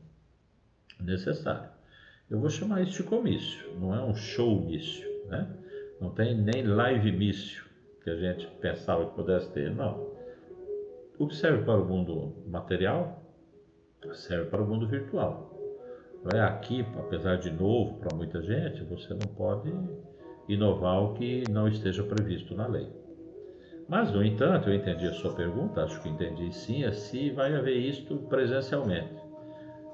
necessário. 1.00 1.70
Eu 2.30 2.40
vou 2.40 2.50
chamar 2.50 2.82
isso 2.82 3.04
de 3.04 3.04
comício, 3.04 3.74
não 3.80 3.94
é 3.94 4.04
um 4.04 4.16
showmício, 4.16 5.08
né? 5.28 5.48
Não 6.00 6.10
tem 6.12 6.36
nem 6.36 6.64
live 6.64 7.12
mício 7.12 7.66
que 8.04 8.10
a 8.10 8.16
gente 8.16 8.48
pensava 8.62 9.06
que 9.06 9.16
pudesse 9.16 9.52
ter, 9.52 9.74
não. 9.74 10.16
O 11.18 11.28
que 11.28 11.36
serve 11.36 11.64
para 11.64 11.80
o 11.80 11.86
mundo 11.86 12.34
material 12.48 13.27
serve 14.14 14.50
para 14.50 14.62
o 14.62 14.68
mundo 14.68 14.88
virtual. 14.88 15.54
É 16.34 16.42
aqui, 16.42 16.86
apesar 16.98 17.38
de 17.38 17.52
novo 17.52 18.00
para 18.00 18.16
muita 18.16 18.42
gente, 18.42 18.84
você 18.84 19.14
não 19.14 19.34
pode 19.36 19.72
inovar 20.48 21.04
o 21.04 21.14
que 21.14 21.44
não 21.50 21.68
esteja 21.68 22.04
previsto 22.04 22.56
na 22.56 22.68
lei. 22.68 22.90
Mas, 23.88 24.12
no 24.12 24.24
entanto, 24.24 24.70
eu 24.70 24.76
entendi 24.76 25.08
a 25.08 25.14
sua 25.14 25.34
pergunta, 25.34 25.84
acho 25.84 26.02
que 26.02 26.10
entendi 26.10 26.52
sim, 26.54 26.84
é 26.84 26.92
se 26.92 27.30
vai 27.32 27.56
haver 27.56 27.78
isto 27.78 28.18
presencialmente. 28.30 29.16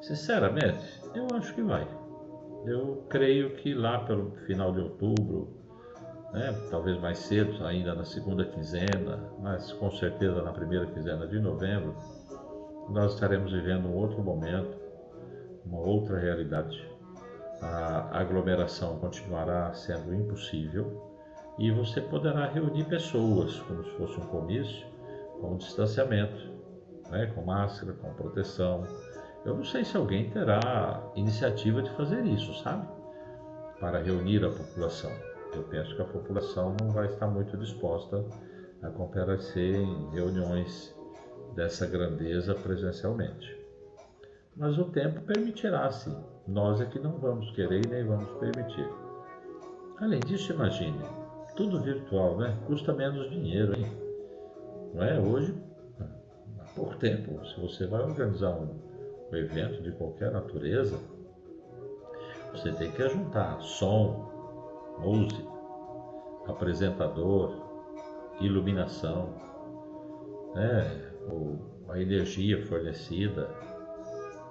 Sinceramente, 0.02 0.84
eu 1.14 1.28
acho 1.36 1.54
que 1.54 1.62
vai. 1.62 1.88
Eu 2.66 3.06
creio 3.10 3.52
que 3.56 3.74
lá 3.74 4.00
pelo 4.00 4.32
final 4.48 4.72
de 4.72 4.80
outubro, 4.80 5.54
né, 6.34 6.52
talvez 6.72 7.00
mais 7.00 7.20
cedo, 7.20 7.64
ainda 7.66 7.94
na 7.94 8.04
segunda 8.04 8.44
quinzena, 8.46 9.32
mas 9.40 9.72
com 9.74 9.92
certeza 9.92 10.42
na 10.42 10.52
primeira 10.52 10.88
quinzena 10.88 11.28
de 11.28 11.40
novembro, 11.40 11.96
nós 12.90 13.14
estaremos 13.14 13.52
vivendo 13.52 13.88
um 13.88 13.96
outro 13.96 14.22
momento, 14.22 14.78
uma 15.66 15.80
outra 15.80 16.20
realidade. 16.20 16.90
A 17.62 18.20
aglomeração 18.20 19.00
continuará 19.00 19.74
sendo 19.74 20.14
impossível 20.14 21.14
e 21.58 21.72
você 21.72 22.02
poderá 22.02 22.48
reunir 22.48 22.86
pessoas 22.86 23.58
como 23.62 23.84
se 23.84 23.92
fosse 23.92 24.20
um 24.20 24.26
comício, 24.26 24.86
com 25.40 25.58
distanciamento, 25.58 26.52
né, 27.10 27.28
com 27.28 27.44
máscara, 27.44 27.94
com 27.94 28.14
proteção. 28.14 28.84
Eu 29.46 29.56
não 29.56 29.64
sei 29.64 29.86
se 29.86 29.96
alguém 29.96 30.30
terá 30.30 31.02
iniciativa 31.16 31.82
de 31.82 31.90
fazer 31.92 32.26
isso, 32.26 32.54
sabe? 32.64 32.88
Para 33.80 34.00
reunir 34.00 34.44
a 34.44 34.50
população. 34.50 35.12
Eu 35.54 35.64
penso 35.64 35.96
que 35.96 36.02
a 36.02 36.06
população 36.06 36.76
não 36.82 36.90
vai 36.92 37.08
estar 37.08 37.28
muito 37.28 37.56
disposta 37.58 38.26
a 38.82 38.90
comparecer 38.90 39.76
em 39.76 40.10
reuniões 40.10 40.96
dessa 41.56 41.86
grandeza 41.86 42.56
presencialmente. 42.56 43.58
Mas 44.56 44.78
o 44.78 44.86
tempo 44.86 45.22
permitirá 45.22 45.90
sim. 45.92 46.16
Nós 46.48 46.82
é 46.82 46.86
que 46.86 47.00
não 47.00 47.18
vamos 47.18 47.50
querer 47.52 47.86
e 47.86 47.90
nem 47.90 48.06
vamos 48.06 48.30
permitir. 48.40 48.88
Além 50.00 50.20
disso, 50.20 50.54
imagine, 50.54 51.00
tudo 51.56 51.80
virtual, 51.80 52.38
né? 52.38 52.58
Custa 52.68 52.94
menos 52.94 53.30
dinheiro, 53.30 53.78
hein? 53.78 53.86
Não 54.94 55.04
é? 55.04 55.20
Hoje, 55.20 55.56
há 56.60 56.66
pouco 56.76 56.96
tempo, 56.98 57.44
se 57.46 57.60
você 57.60 57.88
vai 57.88 58.02
organizar 58.02 58.52
um, 58.52 58.76
um 59.32 59.36
evento 59.36 59.82
de 59.82 59.92
qualquer 59.94 60.32
natureza, 60.32 61.00
você 62.52 62.72
tem 62.74 62.92
que 62.92 63.10
juntar 63.10 63.60
som, 63.62 64.30
música, 65.00 65.42
apresentador, 66.48 67.56
iluminação, 68.40 69.30
né? 70.54 71.13
A 71.90 72.00
energia 72.00 72.66
fornecida, 72.66 73.50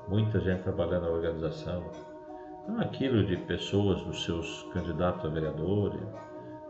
muita 0.08 0.40
gente 0.40 0.62
trabalhando 0.62 1.02
na 1.02 1.10
organização. 1.10 1.90
Então, 2.62 2.80
aquilo 2.80 3.24
de 3.24 3.36
pessoas 3.36 4.00
dos 4.02 4.24
seus 4.24 4.62
candidatos 4.72 5.24
a 5.24 5.28
vereadores, 5.28 6.00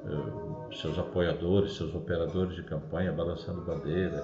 eh, 0.04 0.74
seus 0.74 0.98
apoiadores, 0.98 1.76
seus 1.76 1.94
operadores 1.94 2.56
de 2.56 2.62
campanha 2.62 3.12
balançando 3.12 3.60
bandeira, 3.60 4.22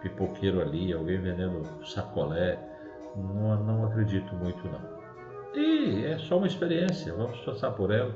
pipoqueiro 0.00 0.60
ali, 0.60 0.92
alguém 0.92 1.20
vendendo 1.20 1.62
sacolé. 1.84 2.58
Não, 3.16 3.64
não 3.64 3.86
acredito 3.86 4.34
muito 4.36 4.62
não. 4.68 5.02
E 5.54 6.06
é 6.06 6.18
só 6.18 6.38
uma 6.38 6.46
experiência, 6.46 7.12
vamos 7.12 7.38
passar 7.40 7.72
por 7.72 7.90
ela, 7.90 8.14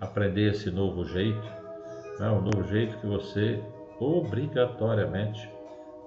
aprender 0.00 0.50
esse 0.50 0.70
novo 0.70 1.04
jeito, 1.04 1.48
né? 2.20 2.30
um 2.30 2.42
novo 2.42 2.62
jeito 2.64 2.96
que 2.98 3.06
você 3.06 3.60
obrigatoriamente 3.98 5.55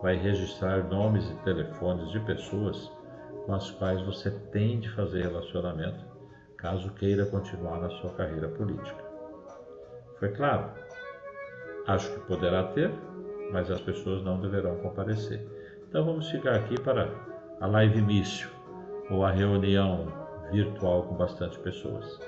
vai 0.02 0.16
registrar 0.16 0.84
nomes 0.84 1.30
e 1.30 1.34
telefones 1.44 2.10
de 2.12 2.20
pessoas 2.22 2.92
com 3.46 3.54
as 3.54 3.70
quais 3.72 4.02
você 4.02 4.32
tem 4.52 4.80
de 4.80 4.90
fazer 4.92 5.24
relacionamento, 5.24 6.06
caso 6.58 6.92
queira 6.94 7.26
continuar 7.26 7.80
na 7.80 7.90
sua 7.90 8.12
carreira 8.12 8.48
política. 8.48 9.04
Foi 10.20 10.30
claro? 10.30 10.72
Acho 11.88 12.12
que 12.12 12.20
poderá 12.28 12.64
ter, 12.66 12.92
mas 13.52 13.72
as 13.72 13.82
pessoas 13.82 14.24
não 14.24 14.40
deverão 14.40 14.78
comparecer. 14.78 15.42
Então 15.88 16.06
vamos 16.06 16.30
ficar 16.30 16.56
aqui 16.56 16.80
para 16.80 17.10
a 17.60 17.68
live 17.68 18.02
mício 18.02 18.50
ou 19.10 19.26
a 19.26 19.32
reunião 19.32 20.08
virtual 20.52 21.04
com 21.04 21.16
bastante 21.16 21.58
pessoas. 21.60 22.20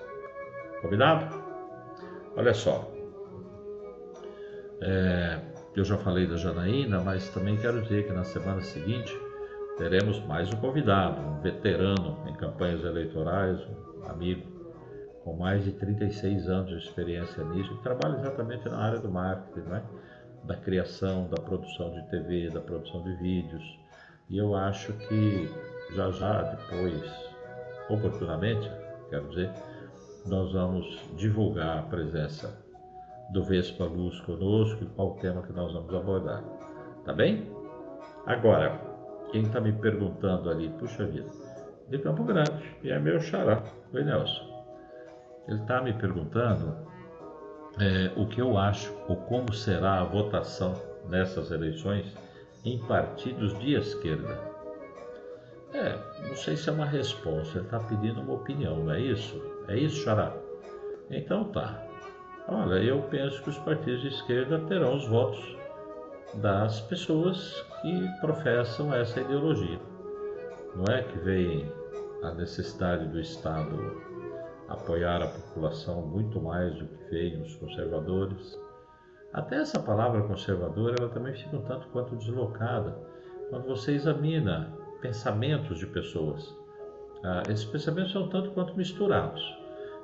Combinado? 0.81 1.41
Olha 2.35 2.53
só. 2.53 2.89
É, 4.81 5.50
eu 5.79 5.85
já 5.85 5.97
falei 5.97 6.27
da 6.27 6.35
Janaína, 6.35 7.01
mas 7.01 7.29
também 7.29 7.57
quero 7.57 7.81
dizer 7.81 8.05
que 8.05 8.11
na 8.11 8.23
semana 8.23 8.61
seguinte 8.61 9.17
teremos 9.77 10.19
mais 10.25 10.51
um 10.53 10.57
convidado, 10.57 11.21
um 11.21 11.39
veterano 11.39 12.17
em 12.27 12.33
campanhas 12.33 12.83
eleitorais, 12.83 13.59
um 13.97 14.05
amigo 14.09 14.43
com 15.23 15.33
mais 15.33 15.63
de 15.63 15.71
36 15.71 16.49
anos 16.49 16.69
de 16.69 16.87
experiência 16.87 17.43
nisso, 17.45 17.75
que 17.77 17.83
trabalha 17.83 18.17
exatamente 18.19 18.67
na 18.67 18.77
área 18.77 18.99
do 18.99 19.09
marketing, 19.09 19.69
né? 19.69 19.83
da 20.43 20.55
criação, 20.55 21.29
da 21.29 21.41
produção 21.41 21.93
de 21.93 22.09
TV, 22.09 22.49
da 22.49 22.59
produção 22.59 23.03
de 23.03 23.13
vídeos. 23.15 23.63
E 24.29 24.37
eu 24.37 24.55
acho 24.55 24.91
que 24.93 25.49
já 25.93 26.11
já 26.11 26.41
depois, 26.41 27.01
oportunamente, 27.89 28.69
quero 29.09 29.29
dizer, 29.29 29.51
nós 30.25 30.51
vamos 30.51 30.85
divulgar 31.15 31.79
a 31.79 31.81
presença 31.83 32.60
do 33.31 33.43
Vespa 33.43 33.85
Luz 33.85 34.19
conosco 34.21 34.83
e 34.83 34.87
qual 34.87 35.15
tema 35.15 35.41
que 35.41 35.53
nós 35.53 35.73
vamos 35.73 35.93
abordar. 35.93 36.43
Tá 37.05 37.13
bem? 37.13 37.49
Agora, 38.25 38.79
quem 39.31 39.43
está 39.43 39.61
me 39.61 39.71
perguntando 39.71 40.49
ali, 40.49 40.69
puxa 40.69 41.05
vida, 41.05 41.29
de 41.89 41.97
Campo 41.99 42.23
Grande, 42.23 42.77
e 42.83 42.91
é 42.91 42.99
meu 42.99 43.19
xará, 43.19 43.63
oi 43.93 44.03
Nelson. 44.03 44.51
Ele 45.47 45.61
está 45.61 45.81
me 45.81 45.93
perguntando 45.93 46.75
é, 47.79 48.11
o 48.15 48.27
que 48.27 48.41
eu 48.41 48.57
acho 48.57 48.93
ou 49.07 49.15
como 49.15 49.53
será 49.53 50.01
a 50.01 50.03
votação 50.03 50.75
nessas 51.09 51.51
eleições 51.51 52.15
em 52.63 52.77
partidos 52.79 53.57
de 53.59 53.73
esquerda. 53.73 54.39
É, 55.73 55.97
não 56.27 56.35
sei 56.35 56.57
se 56.57 56.69
é 56.69 56.71
uma 56.73 56.85
resposta, 56.85 57.57
ele 57.57 57.65
está 57.65 57.79
pedindo 57.79 58.21
uma 58.21 58.33
opinião, 58.33 58.83
não 58.83 58.91
é 58.91 58.99
isso? 58.99 59.41
É 59.67 59.77
isso, 59.77 60.03
Xará? 60.03 60.35
Então 61.09 61.45
tá. 61.45 61.90
Olha, 62.47 62.75
eu 62.83 63.01
penso 63.03 63.41
que 63.43 63.49
os 63.49 63.57
partidos 63.59 64.01
de 64.01 64.07
esquerda 64.09 64.59
terão 64.59 64.95
os 64.95 65.07
votos 65.07 65.57
das 66.35 66.81
pessoas 66.81 67.65
que 67.81 68.07
professam 68.19 68.93
essa 68.93 69.19
ideologia. 69.19 69.79
Não 70.75 70.85
é 70.93 71.03
que 71.03 71.17
vem 71.19 71.71
a 72.23 72.31
necessidade 72.31 73.07
do 73.07 73.19
Estado 73.19 74.01
apoiar 74.67 75.21
a 75.21 75.27
população 75.27 76.01
muito 76.01 76.41
mais 76.41 76.73
do 76.77 76.85
que 76.85 77.09
veem 77.09 77.41
os 77.41 77.55
conservadores. 77.55 78.57
Até 79.33 79.57
essa 79.57 79.79
palavra 79.79 80.23
conservadora 80.23 80.95
ela 80.99 81.09
também 81.09 81.33
fica 81.33 81.57
um 81.57 81.61
tanto 81.61 81.87
quanto 81.87 82.15
deslocada 82.15 82.97
quando 83.49 83.67
você 83.67 83.93
examina 83.93 84.73
pensamentos 85.01 85.77
de 85.77 85.87
pessoas. 85.87 86.55
Ah, 87.23 87.43
esses 87.49 87.65
pensamentos 87.65 88.13
são 88.13 88.29
tanto 88.29 88.51
quanto 88.51 88.75
misturados. 88.75 89.60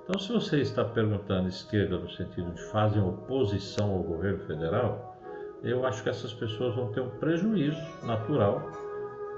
Então, 0.08 0.20
se 0.20 0.32
você 0.32 0.62
está 0.62 0.86
perguntando 0.86 1.50
esquerda 1.50 1.98
no 1.98 2.10
sentido 2.10 2.52
de 2.52 2.62
fazem 2.68 3.04
oposição 3.04 3.92
ao 3.92 4.04
governo 4.04 4.40
federal, 4.46 5.18
eu 5.64 5.86
acho 5.86 6.02
que 6.02 6.10
essas 6.10 6.34
pessoas 6.34 6.76
vão 6.76 6.92
ter 6.94 7.02
um 7.02 7.10
prejuízo 7.10 7.78
natural, 8.06 8.72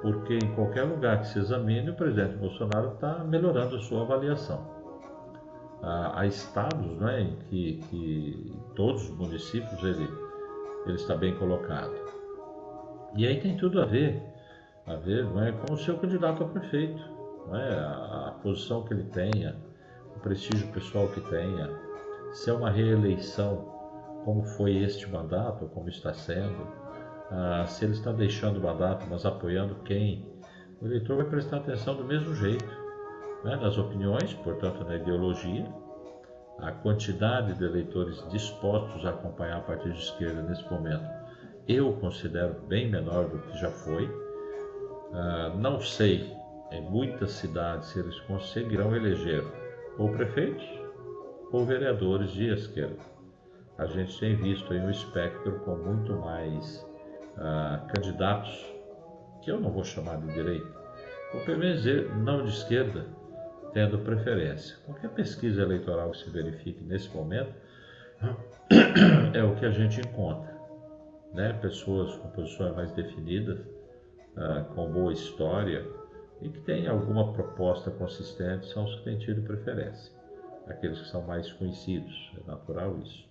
porque 0.01 0.35
em 0.35 0.53
qualquer 0.53 0.83
lugar 0.83 1.21
que 1.21 1.27
se 1.27 1.39
examine, 1.39 1.89
o 1.89 1.95
presidente 1.95 2.35
Bolsonaro 2.35 2.93
está 2.93 3.23
melhorando 3.23 3.77
a 3.77 3.79
sua 3.79 4.01
avaliação 4.01 4.79
a, 5.81 6.21
a 6.21 6.27
estados 6.27 6.97
né, 6.99 7.21
em 7.21 7.35
que, 7.49 7.83
que, 7.89 8.53
todos 8.75 9.09
os 9.09 9.17
municípios 9.17 9.81
ele, 9.83 10.07
ele 10.85 10.95
está 10.95 11.15
bem 11.15 11.35
colocado. 11.35 11.95
E 13.15 13.25
aí 13.25 13.39
tem 13.39 13.57
tudo 13.57 13.81
a 13.81 13.85
ver 13.85 14.21
a 14.89 14.95
ver, 14.95 15.23
não 15.25 15.43
é 15.43 15.51
como 15.51 15.73
o 15.73 15.77
seu 15.77 15.97
candidato 15.97 16.43
a 16.43 16.47
prefeito, 16.47 16.99
não 17.47 17.55
é 17.55 17.77
a, 17.77 18.27
a 18.29 18.31
posição 18.41 18.83
que 18.83 18.93
ele 18.93 19.03
tenha, 19.03 19.55
o 20.19 20.21
prestígio 20.21 20.67
pessoal 20.67 21.07
que 21.07 21.21
tenha, 21.21 21.69
se 22.33 22.49
é 22.49 22.53
uma 22.53 22.69
reeleição, 22.69 23.55
como 24.25 24.43
foi 24.43 24.75
este 24.75 25.09
mandato, 25.09 25.65
como 25.67 25.87
está 25.87 26.13
sendo, 26.13 26.67
ah, 27.31 27.65
se 27.65 27.85
ele 27.85 27.93
está 27.93 28.11
deixando 28.11 28.57
o 28.57 28.63
mandato, 28.63 29.05
mas 29.09 29.25
apoiando 29.25 29.75
quem, 29.85 30.27
o 30.81 30.85
eleitor 30.85 31.15
vai 31.15 31.25
prestar 31.25 31.57
atenção 31.57 31.95
do 31.95 32.03
mesmo 32.03 32.35
jeito, 32.35 32.69
né? 33.45 33.55
nas 33.55 33.77
opiniões, 33.77 34.33
portanto 34.33 34.83
na 34.83 34.97
ideologia, 34.97 35.65
a 36.59 36.73
quantidade 36.73 37.53
de 37.53 37.63
eleitores 37.63 38.21
dispostos 38.29 39.05
a 39.05 39.11
acompanhar 39.11 39.59
a 39.59 39.61
partir 39.61 39.93
de 39.93 39.99
esquerda 39.99 40.41
nesse 40.41 40.69
momento, 40.69 41.07
eu 41.65 41.93
considero 41.93 42.55
bem 42.67 42.91
menor 42.91 43.29
do 43.29 43.39
que 43.39 43.57
já 43.57 43.71
foi. 43.71 44.05
Uh, 44.05 45.57
não 45.57 45.79
sei 45.79 46.35
em 46.71 46.81
muitas 46.81 47.31
cidades 47.31 47.87
se 47.87 47.99
eles 47.99 48.19
conseguirão 48.21 48.95
eleger 48.95 49.43
ou 49.97 50.09
prefeitos 50.11 50.65
ou 51.51 51.65
vereadores 51.65 52.31
de 52.31 52.47
esquerda. 52.53 52.99
A 53.77 53.85
gente 53.85 54.19
tem 54.19 54.35
visto 54.35 54.71
aí 54.71 54.79
um 54.79 54.89
espectro 54.89 55.59
com 55.59 55.75
muito 55.75 56.13
mais 56.13 56.85
uh, 57.37 57.87
candidatos, 57.87 58.75
que 59.41 59.51
eu 59.51 59.59
não 59.59 59.71
vou 59.71 59.83
chamar 59.83 60.17
de 60.17 60.33
direita, 60.33 60.67
ou 61.33 61.41
pelo 61.41 61.59
menos 61.59 61.83
não 62.23 62.43
de 62.43 62.49
esquerda, 62.49 63.05
tendo 63.73 63.99
preferência. 63.99 64.77
Qualquer 64.85 65.09
pesquisa 65.11 65.61
eleitoral 65.61 66.11
que 66.11 66.17
se 66.17 66.29
verifique 66.29 66.83
nesse 66.83 67.09
momento 67.15 67.53
é 69.33 69.43
o 69.43 69.55
que 69.55 69.65
a 69.65 69.71
gente 69.71 70.01
encontra. 70.01 70.57
Né? 71.33 71.53
Pessoas 71.61 72.15
com 72.17 72.29
posições 72.31 72.75
mais 72.75 72.91
definidas, 72.91 73.59
uh, 73.59 74.65
com 74.73 74.91
boa 74.91 75.13
história 75.13 75.85
e 76.41 76.49
que 76.49 76.59
têm 76.61 76.87
alguma 76.87 77.33
proposta 77.33 77.91
consistente 77.91 78.67
são 78.67 78.85
os 78.85 78.95
que 78.95 79.03
têm 79.03 79.17
tido 79.17 79.41
preferência. 79.41 80.13
Aqueles 80.67 81.01
que 81.01 81.07
são 81.07 81.21
mais 81.21 81.51
conhecidos, 81.53 82.31
é 82.37 82.47
natural 82.47 82.97
isso. 82.99 83.27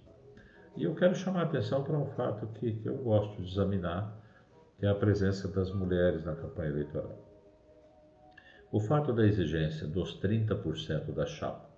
E 0.76 0.84
eu 0.84 0.94
quero 0.94 1.14
chamar 1.14 1.40
a 1.40 1.44
atenção 1.44 1.82
para 1.82 1.98
um 1.98 2.06
fato 2.06 2.46
que, 2.54 2.72
que 2.72 2.88
eu 2.88 2.96
gosto 2.98 3.40
de 3.42 3.50
examinar, 3.50 4.16
que 4.78 4.86
é 4.86 4.88
a 4.88 4.94
presença 4.94 5.48
das 5.48 5.72
mulheres 5.72 6.24
na 6.24 6.36
campanha 6.36 6.70
eleitoral. 6.70 7.18
O 8.70 8.80
fato 8.80 9.12
da 9.12 9.24
exigência 9.24 9.86
dos 9.86 10.20
30% 10.20 11.12
da 11.12 11.26
chapa 11.26 11.68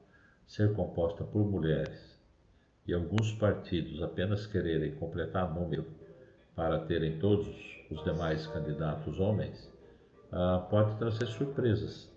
ser 0.46 0.74
composta 0.74 1.22
por 1.22 1.48
mulheres 1.48 2.20
e 2.86 2.92
alguns 2.92 3.32
partidos 3.34 4.02
apenas 4.02 4.46
quererem 4.46 4.96
completar 4.96 5.54
número 5.54 5.86
para 6.56 6.80
terem 6.86 7.18
todos 7.20 7.48
os 7.88 8.02
demais 8.02 8.46
candidatos 8.48 9.20
homens, 9.20 9.70
pode 10.68 10.96
trazer 10.96 11.26
surpresas, 11.26 12.08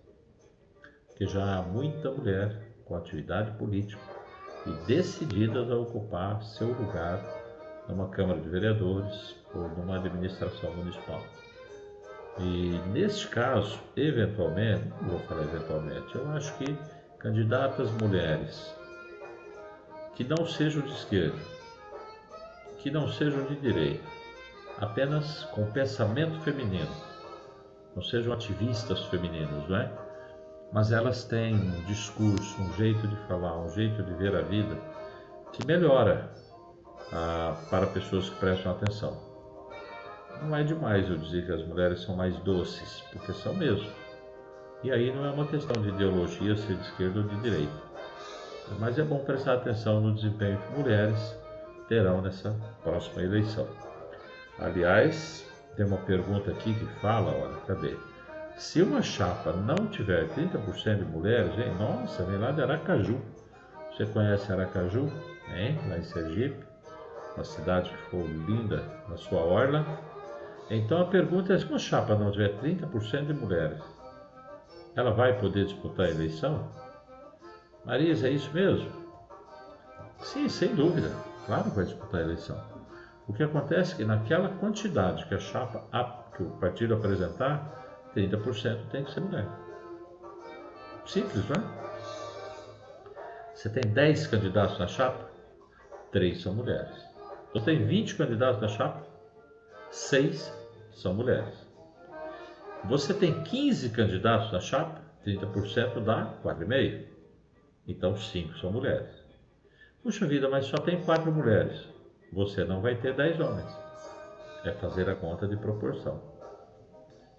porque 1.08 1.26
já 1.26 1.58
há 1.58 1.62
muita 1.62 2.12
mulher 2.12 2.74
com 2.86 2.96
atividade 2.96 3.52
política 3.58 4.02
e 4.66 4.72
decididas 4.86 5.70
a 5.70 5.76
ocupar 5.76 6.42
seu 6.44 6.68
lugar 6.68 7.24
numa 7.88 8.10
Câmara 8.10 8.40
de 8.40 8.50
Vereadores 8.50 9.36
ou 9.54 9.68
numa 9.70 9.98
administração 9.98 10.74
municipal. 10.76 11.22
E 12.40 12.80
neste 12.92 13.28
caso, 13.28 13.80
eventualmente, 13.96 14.88
não 15.02 15.10
vou 15.10 15.20
falar 15.20 15.44
eventualmente, 15.44 16.16
eu 16.16 16.28
acho 16.30 16.58
que 16.58 16.76
candidatas 17.20 17.92
mulheres 17.92 18.74
que 20.16 20.24
não 20.24 20.46
sejam 20.46 20.82
de 20.82 20.92
esquerda, 20.92 21.38
que 22.80 22.90
não 22.92 23.08
sejam 23.08 23.44
de 23.46 23.56
direita, 23.56 24.04
apenas 24.80 25.44
com 25.46 25.72
pensamento 25.72 26.40
feminino, 26.42 26.92
não 27.96 28.02
sejam 28.02 28.34
ativistas 28.34 29.04
femininos, 29.06 29.68
não 29.70 29.78
é? 29.78 29.92
Mas 30.72 30.92
elas 30.92 31.24
têm 31.26 31.56
um 31.56 31.84
discurso, 31.86 32.62
um 32.62 32.74
jeito 32.74 33.08
de 33.08 33.16
falar, 33.28 33.60
um 33.60 33.70
jeito 33.70 34.02
de 34.02 34.14
ver 34.16 34.36
a 34.36 34.42
vida 34.42 34.76
que 35.52 35.66
melhora 35.68 36.32
ah, 37.12 37.56
para 37.70 37.86
pessoas 37.88 38.30
que 38.30 38.36
prestam 38.38 38.72
atenção. 38.72 39.16
Não 40.42 40.56
é 40.56 40.64
demais 40.64 41.08
eu 41.10 41.18
dizer 41.18 41.46
que 41.46 41.52
as 41.52 41.64
mulheres 41.66 42.02
são 42.02 42.16
mais 42.16 42.36
doces, 42.40 43.02
porque 43.12 43.32
são 43.34 43.54
mesmo. 43.54 43.90
E 44.84 44.92
aí 44.92 45.16
não 45.16 45.26
é 45.26 45.32
uma 45.32 45.48
questão 45.48 45.82
de 45.82 45.90
ideologia, 45.90 46.58
ser 46.58 46.76
de 46.76 46.82
esquerda 46.82 47.20
ou 47.20 47.28
de 47.28 47.36
direita. 47.42 47.84
Mas 48.80 48.98
é 48.98 49.04
bom 49.04 49.20
prestar 49.20 49.54
atenção 49.54 50.02
no 50.02 50.14
desempenho 50.14 50.58
que 50.58 50.80
mulheres 50.80 51.38
terão 51.88 52.22
nessa 52.22 52.56
próxima 52.84 53.22
eleição. 53.22 53.68
Aliás, 54.60 55.46
tem 55.76 55.86
uma 55.86 55.98
pergunta 55.98 56.52
aqui 56.52 56.74
que 56.74 56.86
fala, 57.00 57.32
olha, 57.32 57.58
cadê? 57.68 57.98
Se 58.58 58.82
uma 58.82 59.02
chapa 59.02 59.52
não 59.52 59.88
tiver 59.88 60.28
30% 60.30 60.98
de 60.98 61.06
mulheres, 61.06 61.58
hein? 61.58 61.76
nossa, 61.80 62.24
vem 62.24 62.38
lá 62.38 62.52
de 62.52 62.62
Aracaju. 62.62 63.20
Você 63.92 64.06
conhece 64.06 64.52
Aracaju? 64.52 65.12
Hein? 65.56 65.80
Lá 65.90 65.98
em 65.98 66.04
Sergipe, 66.04 66.64
uma 67.36 67.44
cidade 67.44 67.90
que 67.90 67.98
ficou 67.98 68.26
linda 68.26 68.84
na 69.10 69.18
sua 69.18 69.42
orla. 69.42 69.86
Então 70.70 71.02
a 71.02 71.06
pergunta 71.06 71.54
é: 71.54 71.58
se 71.58 71.66
uma 71.66 71.80
chapa 71.80 72.16
não 72.16 72.32
tiver 72.32 72.60
30% 72.60 73.26
de 73.26 73.34
mulheres, 73.34 73.82
ela 74.96 75.12
vai 75.12 75.40
poder 75.40 75.66
disputar 75.66 76.06
a 76.06 76.12
eleição? 76.12 76.70
Marisa, 77.84 78.28
é 78.28 78.32
isso 78.32 78.52
mesmo? 78.54 78.90
Sim, 80.20 80.48
sem 80.48 80.74
dúvida. 80.76 81.12
Claro 81.46 81.66
que 81.66 81.76
vai 81.76 81.86
disputar 81.86 82.22
a 82.22 82.24
eleição. 82.24 82.73
O 83.28 83.34
que 83.34 83.44
acontece 83.44 83.94
é 83.94 83.98
que 83.98 84.06
naquela 84.06 84.50
quantidade 84.50 85.26
que 85.26 85.36
a 85.36 85.40
chapa, 85.40 85.86
que 86.36 86.44
o 86.44 86.50
partido 86.58 86.94
apresentar, 86.94 88.12
30% 88.16 88.90
tem 88.92 89.04
que 89.04 89.12
ser 89.12 89.22
mulher. 89.22 89.48
Simples, 91.06 91.48
não 91.50 91.56
é? 91.56 91.84
Você 93.54 93.70
tem 93.70 93.92
10 93.92 94.28
candidatos 94.28 94.78
na 94.78 94.88
chapa, 94.88 95.30
3 96.12 96.42
são 96.42 96.54
mulheres. 96.54 97.14
Você 97.54 97.66
tem 97.66 97.86
20 97.86 98.16
candidatos 98.16 98.62
na 98.62 98.68
chapa, 98.68 99.06
seis 99.92 100.52
são 100.92 101.14
mulheres. 101.14 101.56
Você 102.86 103.14
tem 103.14 103.44
15 103.44 103.90
candidatos 103.92 104.52
na 104.52 104.60
chapa, 104.60 105.02
30% 105.26 106.04
dá 106.04 106.34
4,5. 106.44 107.06
Então 107.88 108.16
5 108.16 108.58
são 108.58 108.72
mulheres. 108.72 109.24
Puxa 110.02 110.26
vida, 110.26 110.50
mas 110.50 110.66
só 110.66 110.78
tem 110.78 111.02
4 111.02 111.32
mulheres. 111.32 111.93
Você 112.34 112.64
não 112.64 112.82
vai 112.82 112.96
ter 112.96 113.16
10 113.16 113.40
homens. 113.40 113.80
É 114.66 114.72
fazer 114.72 115.08
a 115.08 115.16
conta 115.16 115.48
de 115.48 115.56
proporção. 115.56 116.20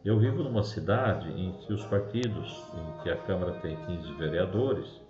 Eu 0.04 0.20
vivo 0.20 0.44
numa 0.44 0.62
cidade 0.62 1.28
em 1.33 1.52
que 1.54 1.72
os 1.72 1.85
partidos, 1.87 2.62
em 2.74 3.02
que 3.02 3.11
a 3.11 3.16
Câmara 3.16 3.54
tem 3.61 3.76
15 3.87 4.12
vereadores, 4.12 5.00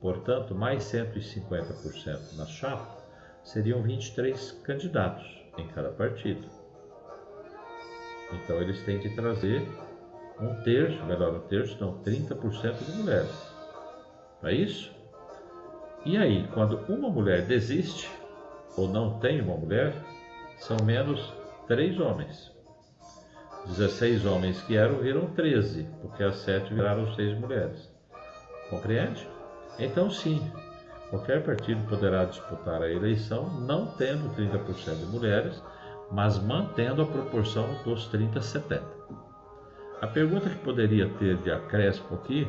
portanto, 0.00 0.54
mais 0.54 0.84
150% 0.84 2.36
na 2.36 2.46
chapa, 2.46 2.86
seriam 3.42 3.82
23 3.82 4.52
candidatos 4.62 5.26
em 5.58 5.66
cada 5.68 5.90
partido. 5.90 6.46
Então 8.32 8.60
eles 8.60 8.80
têm 8.84 9.00
que 9.00 9.14
trazer 9.16 9.66
um 10.40 10.62
terço, 10.62 11.04
melhor, 11.04 11.34
um 11.34 11.48
terço, 11.48 11.76
não, 11.80 11.98
30% 12.02 12.84
de 12.84 12.92
mulheres. 12.92 13.52
Não 14.40 14.50
é 14.50 14.54
isso? 14.54 14.94
E 16.04 16.16
aí, 16.16 16.46
quando 16.54 16.78
uma 16.92 17.08
mulher 17.08 17.42
desiste, 17.46 18.08
ou 18.76 18.88
não 18.88 19.18
tem 19.18 19.40
uma 19.40 19.56
mulher, 19.56 19.94
são 20.58 20.76
menos 20.84 21.32
três 21.66 21.98
homens. 21.98 22.54
16 23.66 24.24
homens 24.26 24.60
que 24.62 24.76
eram 24.76 24.98
viram 24.98 25.26
13, 25.34 25.88
porque 26.00 26.22
as 26.22 26.36
sete 26.36 26.72
viraram 26.72 27.12
seis 27.14 27.36
mulheres. 27.38 27.90
Compreende? 28.70 29.28
Então, 29.78 30.08
sim, 30.08 30.40
qualquer 31.10 31.42
partido 31.42 31.86
poderá 31.88 32.24
disputar 32.24 32.82
a 32.82 32.90
eleição 32.90 33.60
não 33.60 33.86
tendo 33.86 34.34
30% 34.36 34.98
de 34.98 35.06
mulheres 35.06 35.60
mas 36.10 36.38
mantendo 36.38 37.02
a 37.02 37.06
proporção 37.06 37.66
dos 37.84 38.06
30 38.08 38.38
a 38.38 38.42
70. 38.42 38.84
A 40.00 40.06
pergunta 40.06 40.48
que 40.48 40.58
poderia 40.58 41.08
ter 41.18 41.36
de 41.38 41.50
acréscimo 41.50 42.14
aqui 42.14 42.46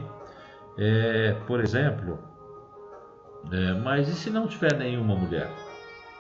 é, 0.78 1.34
por 1.48 1.60
exemplo, 1.60 2.20
é, 3.52 3.74
mas 3.74 4.08
e 4.10 4.14
se 4.14 4.30
não 4.30 4.48
tiver 4.48 4.78
nenhuma 4.78 5.16
mulher 5.16 5.50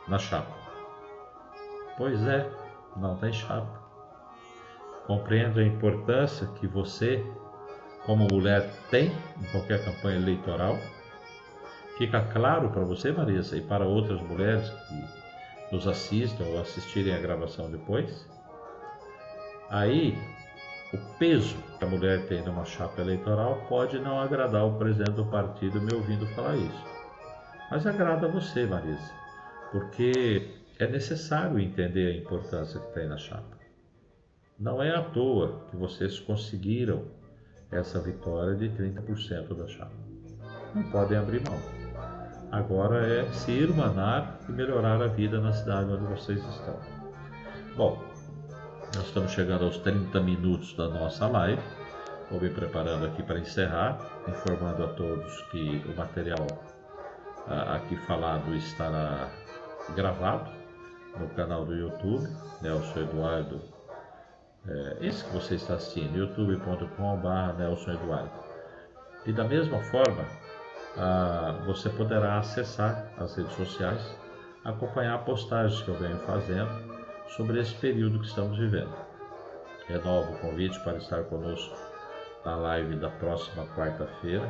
na 0.07 0.17
chapa? 0.17 0.55
Pois 1.97 2.21
é, 2.27 2.49
não 2.95 3.15
tem 3.17 3.33
chapa. 3.33 3.81
Compreendo 5.05 5.59
a 5.59 5.63
importância 5.63 6.47
que 6.59 6.67
você, 6.67 7.25
como 8.05 8.27
mulher, 8.31 8.69
tem 8.89 9.07
em 9.41 9.51
qualquer 9.51 9.83
campanha 9.83 10.17
eleitoral. 10.17 10.77
Fica 11.97 12.21
claro 12.21 12.69
para 12.69 12.83
você, 12.83 13.11
Marisa, 13.11 13.57
e 13.57 13.61
para 13.61 13.85
outras 13.85 14.21
mulheres 14.21 14.69
que 14.69 15.75
nos 15.75 15.87
assistam 15.87 16.43
ou 16.45 16.61
assistirem 16.61 17.15
a 17.15 17.19
gravação 17.19 17.71
depois. 17.71 18.27
Aí, 19.69 20.17
o 20.93 20.97
peso 21.17 21.57
que 21.77 21.83
a 21.83 21.87
mulher 21.87 22.27
tem 22.27 22.41
numa 22.43 22.63
chapa 22.63 23.01
eleitoral 23.01 23.65
pode 23.67 23.99
não 23.99 24.21
agradar 24.21 24.65
o 24.65 24.77
presidente 24.77 25.11
do 25.15 25.25
partido 25.25 25.81
me 25.81 25.93
ouvindo 25.93 26.25
falar 26.27 26.55
isso. 26.55 26.85
Mas 27.69 27.85
agrada 27.85 28.29
você, 28.29 28.65
Marisa, 28.65 29.11
porque 29.71 30.49
é 30.79 30.87
necessário 30.87 31.59
entender 31.59 32.13
a 32.13 32.17
importância 32.17 32.79
que 32.79 32.93
tem 32.93 33.07
na 33.07 33.17
chapa. 33.17 33.57
Não 34.59 34.81
é 34.81 34.95
à 34.95 35.01
toa 35.01 35.65
que 35.69 35.75
vocês 35.75 36.19
conseguiram 36.19 37.05
essa 37.71 37.99
vitória 37.99 38.55
de 38.55 38.69
30% 38.69 39.55
da 39.55 39.67
chapa. 39.67 39.91
Não 40.73 40.83
podem 40.91 41.17
abrir 41.17 41.41
mão. 41.41 41.59
Agora 42.51 43.05
é 43.05 43.31
se 43.31 43.51
irmanar 43.51 44.39
e 44.47 44.51
melhorar 44.51 45.01
a 45.01 45.07
vida 45.07 45.39
na 45.39 45.51
cidade 45.51 45.91
onde 45.91 46.05
vocês 46.05 46.39
estão. 46.39 46.79
Bom, 47.75 48.01
nós 48.95 49.05
estamos 49.05 49.31
chegando 49.31 49.65
aos 49.65 49.77
30 49.79 50.19
minutos 50.21 50.73
da 50.75 50.87
nossa 50.87 51.27
live. 51.27 51.61
Vou 52.31 52.41
me 52.41 52.49
preparando 52.49 53.05
aqui 53.05 53.21
para 53.21 53.39
encerrar, 53.39 53.99
informando 54.27 54.83
a 54.83 54.87
todos 54.87 55.41
que 55.51 55.83
o 55.87 55.95
material 55.95 56.47
aqui 57.47 57.95
falado 58.05 58.53
estará 58.55 59.29
gravado 59.95 60.51
no 61.19 61.27
canal 61.29 61.65
do 61.65 61.75
YouTube, 61.75 62.27
Nelson 62.61 62.99
Eduardo. 62.99 63.61
É, 64.67 64.97
esse 65.01 65.23
que 65.23 65.33
você 65.33 65.55
está 65.55 65.75
assistindo, 65.75 66.17
youtube.com.br 66.17 67.57
Nelson 67.57 67.91
Eduardo. 67.91 68.31
E 69.25 69.31
da 69.31 69.43
mesma 69.43 69.79
forma, 69.79 70.25
ah, 70.97 71.61
você 71.65 71.89
poderá 71.89 72.39
acessar 72.39 73.11
as 73.17 73.35
redes 73.35 73.53
sociais, 73.53 74.15
acompanhar 74.63 75.23
postagens 75.25 75.81
que 75.81 75.89
eu 75.89 75.95
venho 75.95 76.17
fazendo 76.19 76.69
sobre 77.35 77.59
esse 77.59 77.73
período 77.75 78.19
que 78.19 78.27
estamos 78.27 78.57
vivendo. 78.57 78.93
Renovo 79.87 80.33
o 80.33 80.39
convite 80.39 80.79
para 80.81 80.97
estar 80.97 81.23
conosco 81.25 81.75
na 82.43 82.55
live 82.55 82.95
da 82.95 83.09
próxima 83.09 83.65
quarta-feira, 83.67 84.49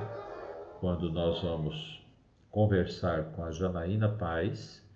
quando 0.79 1.11
nós 1.11 1.41
vamos 1.41 2.05
conversar 2.49 3.25
com 3.31 3.43
a 3.43 3.51
Janaína 3.51 4.09
Paz, 4.09 4.86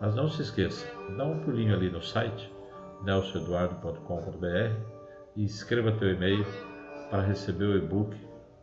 Mas 0.00 0.14
não 0.14 0.28
se 0.28 0.42
esqueça, 0.42 0.86
dá 1.16 1.24
um 1.24 1.40
pulinho 1.40 1.74
ali 1.74 1.90
no 1.90 2.00
site 2.02 2.54
nelsoeduardo.com.br 3.02 4.76
e 5.34 5.44
escreva 5.44 5.90
teu 5.92 6.10
e-mail 6.10 6.46
para 7.10 7.22
receber 7.22 7.64
o 7.64 7.76
e-book, 7.76 8.16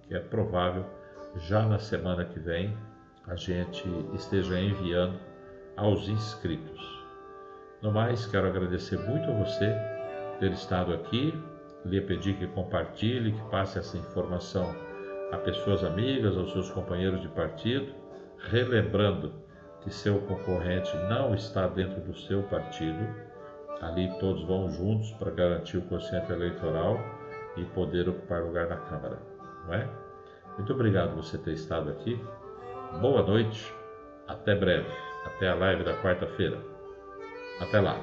que 0.07 0.15
é 0.15 0.19
provável 0.19 0.85
já 1.35 1.65
na 1.65 1.79
semana 1.79 2.25
que 2.25 2.39
vem 2.39 2.77
a 3.27 3.35
gente 3.35 3.83
esteja 4.13 4.59
enviando 4.59 5.19
aos 5.75 6.07
inscritos. 6.07 7.03
No 7.81 7.91
mais, 7.91 8.25
quero 8.25 8.47
agradecer 8.47 8.97
muito 8.97 9.29
a 9.29 9.33
você 9.33 9.75
ter 10.39 10.51
estado 10.51 10.93
aqui, 10.93 11.33
lhe 11.85 11.99
pedir 12.01 12.37
que 12.37 12.47
compartilhe, 12.47 13.33
que 13.33 13.49
passe 13.49 13.79
essa 13.79 13.97
informação 13.97 14.73
a 15.31 15.37
pessoas 15.37 15.83
amigas, 15.83 16.37
aos 16.37 16.51
seus 16.51 16.69
companheiros 16.71 17.21
de 17.21 17.27
partido, 17.29 17.93
relembrando 18.49 19.33
que 19.81 19.89
seu 19.89 20.19
concorrente 20.21 20.95
não 21.09 21.33
está 21.33 21.67
dentro 21.67 21.99
do 22.01 22.15
seu 22.15 22.43
partido. 22.43 23.05
Ali 23.81 24.09
todos 24.19 24.43
vão 24.45 24.69
juntos 24.69 25.11
para 25.13 25.31
garantir 25.31 25.77
o 25.77 25.81
quociente 25.83 26.31
eleitoral 26.31 26.97
e 27.57 27.65
poder 27.65 28.07
ocupar 28.07 28.43
lugar 28.43 28.69
na 28.69 28.77
Câmara, 28.77 29.19
não 29.65 29.73
é? 29.73 30.02
Muito 30.57 30.73
obrigado 30.73 31.15
você 31.15 31.37
ter 31.37 31.53
estado 31.53 31.89
aqui. 31.89 32.19
Boa 33.01 33.23
noite. 33.23 33.73
Até 34.27 34.55
breve. 34.55 34.87
Até 35.25 35.49
a 35.49 35.55
live 35.55 35.83
da 35.83 35.93
quarta-feira. 36.01 36.61
Até 37.59 37.79
lá. 37.79 37.99